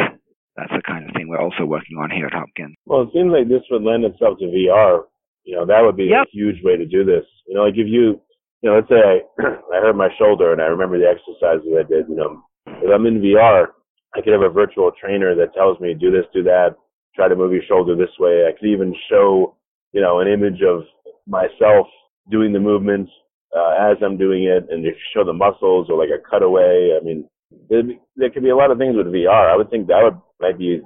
That's 0.57 0.73
the 0.73 0.83
kind 0.87 1.09
of 1.09 1.15
thing 1.15 1.29
we're 1.29 1.41
also 1.41 1.65
working 1.65 1.97
on 1.97 2.11
here 2.11 2.27
at 2.27 2.35
Hopkins. 2.35 2.77
Well, 2.85 3.03
it 3.03 3.11
seems 3.13 3.33
like 3.33 3.49
this 3.49 3.65
would 3.71 3.83
lend 3.83 4.05
itself 4.05 4.39
to 4.39 4.47
VR. 4.47 5.09
You 5.45 5.57
know, 5.57 5.67
that 5.67 5.81
would 5.81 5.97
be 5.97 6.13
yep. 6.13 6.27
a 6.29 6.31
huge 6.31 6.63
way 6.63 6.77
to 6.77 6.87
do 6.87 7.05
this. 7.05 7.25
You 7.49 7.57
know, 7.57 7.65
like 7.65 7.75
if 7.75 7.89
you, 7.89 8.21
you 8.61 8.71
know, 8.71 8.77
let's 8.77 8.89
say 8.89 9.01
I, 9.01 9.17
I 9.75 9.81
hurt 9.81 9.97
my 9.97 10.09
shoulder 10.19 10.53
and 10.53 10.61
I 10.61 10.67
remember 10.67 10.99
the 10.99 11.09
exercises 11.09 11.67
I 11.73 11.89
did. 11.89 12.09
You 12.09 12.17
know, 12.17 12.43
if 12.67 12.91
I'm 12.93 13.07
in 13.07 13.21
VR, 13.21 13.69
I 14.15 14.21
could 14.21 14.33
have 14.33 14.43
a 14.43 14.53
virtual 14.53 14.93
trainer 15.01 15.35
that 15.35 15.55
tells 15.55 15.81
me 15.81 15.95
do 15.95 16.11
this, 16.11 16.27
do 16.35 16.43
that, 16.45 16.77
try 17.17 17.29
to 17.29 17.37
move 17.37 17.53
your 17.53 17.65
shoulder 17.67 17.97
this 17.97 18.13
way. 18.21 18.45
I 18.47 18.53
could 18.53 18.69
even 18.69 18.95
show, 19.11 19.57
you 19.93 20.01
know, 20.01 20.21
an 20.21 20.29
image 20.29 20.61
of 20.63 20.85
myself 21.27 21.87
doing 22.31 22.53
the 22.53 22.61
movements 22.61 23.11
uh, 23.57 23.91
as 23.91 23.97
I'm 24.03 24.17
doing 24.17 24.45
it, 24.45 24.67
and 24.71 24.85
show 25.13 25.25
the 25.25 25.33
muscles 25.33 25.89
or 25.91 25.99
like 25.99 26.09
a 26.09 26.23
cutaway. 26.29 26.97
I 26.99 27.05
mean, 27.05 27.29
there 27.69 28.31
could 28.31 28.43
be 28.43 28.51
a 28.51 28.57
lot 28.57 28.71
of 28.71 28.79
things 28.79 28.97
with 28.97 29.13
VR. 29.13 29.53
I 29.53 29.57
would 29.57 29.71
think 29.71 29.87
that 29.89 30.01
would 30.03 30.19
maybe. 30.43 30.83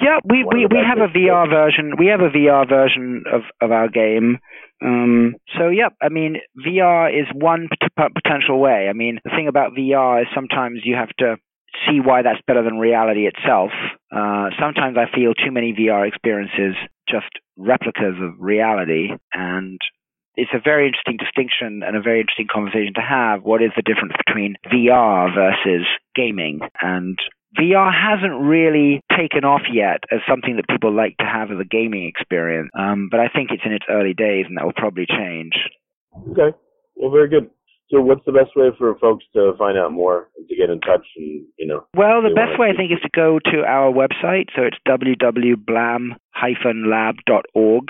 Yeah, 0.00 0.18
we 0.24 0.44
we, 0.44 0.66
we 0.66 0.78
have 0.78 0.98
a 0.98 1.12
VR 1.12 1.50
version. 1.50 1.94
We 1.98 2.06
have 2.06 2.20
a 2.20 2.30
VR 2.30 2.68
version 2.68 3.24
of 3.30 3.42
of 3.60 3.72
our 3.72 3.88
game. 3.88 4.38
Um, 4.82 5.34
so 5.58 5.68
yeah, 5.68 5.88
I 6.00 6.08
mean, 6.08 6.36
VR 6.56 7.10
is 7.10 7.26
one 7.34 7.68
potential 8.14 8.60
way. 8.60 8.86
I 8.88 8.92
mean, 8.92 9.18
the 9.24 9.30
thing 9.30 9.48
about 9.48 9.72
VR 9.72 10.22
is 10.22 10.28
sometimes 10.34 10.80
you 10.84 10.94
have 10.94 11.10
to 11.18 11.36
see 11.86 12.00
why 12.00 12.22
that's 12.22 12.40
better 12.46 12.62
than 12.62 12.78
reality 12.78 13.26
itself. 13.26 13.70
Uh, 14.14 14.48
sometimes 14.58 14.96
I 14.96 15.14
feel 15.14 15.34
too 15.34 15.50
many 15.50 15.72
VR 15.72 16.06
experiences 16.06 16.74
just 17.08 17.28
replicas 17.56 18.16
of 18.20 18.38
reality, 18.38 19.08
and 19.32 19.80
it's 20.36 20.52
a 20.54 20.60
very 20.62 20.86
interesting 20.86 21.16
distinction 21.16 21.82
and 21.82 21.96
a 21.96 22.02
very 22.02 22.20
interesting 22.20 22.48
conversation 22.52 22.92
to 22.94 23.00
have. 23.00 23.42
What 23.42 23.62
is 23.62 23.70
the 23.74 23.82
difference 23.82 24.12
between 24.26 24.56
VR 24.70 25.34
versus 25.34 25.86
gaming? 26.14 26.60
And 26.80 27.18
VR 27.58 27.90
hasn't 27.92 28.46
really 28.46 29.00
taken 29.16 29.44
off 29.44 29.62
yet 29.72 30.04
as 30.12 30.20
something 30.28 30.56
that 30.56 30.68
people 30.68 30.92
like 30.94 31.16
to 31.18 31.24
have 31.24 31.50
as 31.50 31.58
a 31.60 31.64
gaming 31.64 32.06
experience. 32.06 32.70
Um, 32.78 33.08
but 33.10 33.18
I 33.20 33.28
think 33.28 33.50
it's 33.50 33.62
in 33.64 33.72
its 33.72 33.86
early 33.90 34.14
days, 34.14 34.44
and 34.48 34.56
that 34.56 34.64
will 34.64 34.76
probably 34.76 35.06
change. 35.06 35.54
Okay. 36.30 36.56
Well, 36.96 37.10
very 37.10 37.28
good. 37.28 37.50
So, 37.90 38.00
what's 38.00 38.24
the 38.26 38.32
best 38.32 38.56
way 38.56 38.70
for 38.76 38.98
folks 38.98 39.24
to 39.34 39.52
find 39.58 39.78
out 39.78 39.92
more, 39.92 40.28
and 40.36 40.48
to 40.48 40.56
get 40.56 40.70
in 40.70 40.80
touch, 40.80 41.06
and 41.16 41.46
you 41.56 41.68
know? 41.68 41.86
Well, 41.94 42.20
the 42.20 42.34
best 42.34 42.58
way 42.58 42.70
I 42.70 42.76
think 42.76 42.90
is 42.90 42.98
to 43.02 43.10
go 43.14 43.38
to 43.38 43.64
our 43.64 43.92
website. 43.92 44.48
So 44.56 44.62
it's 44.62 44.76
www.blam-lab.org, 44.88 47.84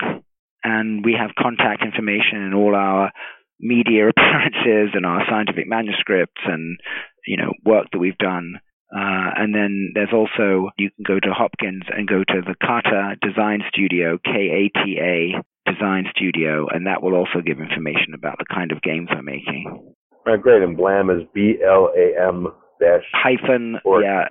and 0.63 1.03
we 1.03 1.13
have 1.19 1.31
contact 1.39 1.81
information 1.83 2.43
and 2.43 2.53
all 2.53 2.75
our 2.75 3.11
media 3.59 4.07
appearances 4.15 4.91
and 4.93 5.03
our 5.05 5.25
scientific 5.27 5.67
manuscripts 5.67 6.43
and 6.45 6.79
you 7.25 7.37
know 7.37 7.53
work 7.65 7.87
that 7.91 7.97
we've 7.97 8.19
done. 8.19 8.59
Uh, 8.93 9.35
and 9.35 9.53
then 9.53 9.91
there's 9.93 10.13
also, 10.13 10.69
you 10.77 10.89
can 10.91 11.03
go 11.05 11.19
to 11.19 11.33
Hopkins 11.33 11.83
and 11.89 12.07
go 12.07 12.23
to 12.23 12.41
the 12.41 12.55
Kata 12.61 13.15
Design 13.21 13.61
Studio, 13.69 14.17
K 14.23 14.31
A 14.31 14.79
T 14.83 14.97
A 14.99 15.71
Design 15.71 16.05
Studio, 16.15 16.67
and 16.71 16.87
that 16.87 17.03
will 17.03 17.13
also 17.13 17.41
give 17.45 17.59
information 17.59 18.13
about 18.13 18.37
the 18.37 18.45
kind 18.45 18.71
of 18.71 18.81
games 18.81 19.09
we're 19.11 19.21
making. 19.21 19.65
All 19.67 19.95
right, 20.25 20.41
great. 20.41 20.61
And 20.63 20.77
Blam 20.77 21.09
is 21.09 21.23
B 21.33 21.55
L 21.63 21.89
A 21.95 22.27
M 22.27 22.47
dash 22.79 23.03
hyphen 23.13 23.79
org. 23.83 24.03
yeah 24.03 24.27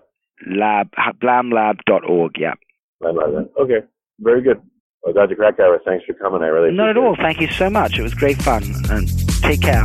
lab 0.46 0.90
blamlab.org. 1.22 2.32
Yeah. 2.38 2.54
Blam 3.00 3.18
Okay, 3.60 3.86
very 4.20 4.42
good. 4.42 4.60
Well, 5.02 5.14
Dr. 5.14 5.36
Krakauer, 5.36 5.80
thanks 5.84 6.04
for 6.04 6.14
coming. 6.14 6.42
I 6.42 6.46
really 6.46 6.74
not 6.74 6.88
at 6.90 6.96
all. 6.96 7.16
Thank 7.16 7.40
you 7.40 7.48
so 7.48 7.70
much. 7.70 7.98
It 7.98 8.02
was 8.02 8.14
great 8.14 8.42
fun, 8.42 8.64
and 8.90 9.08
take 9.42 9.62
care. 9.62 9.84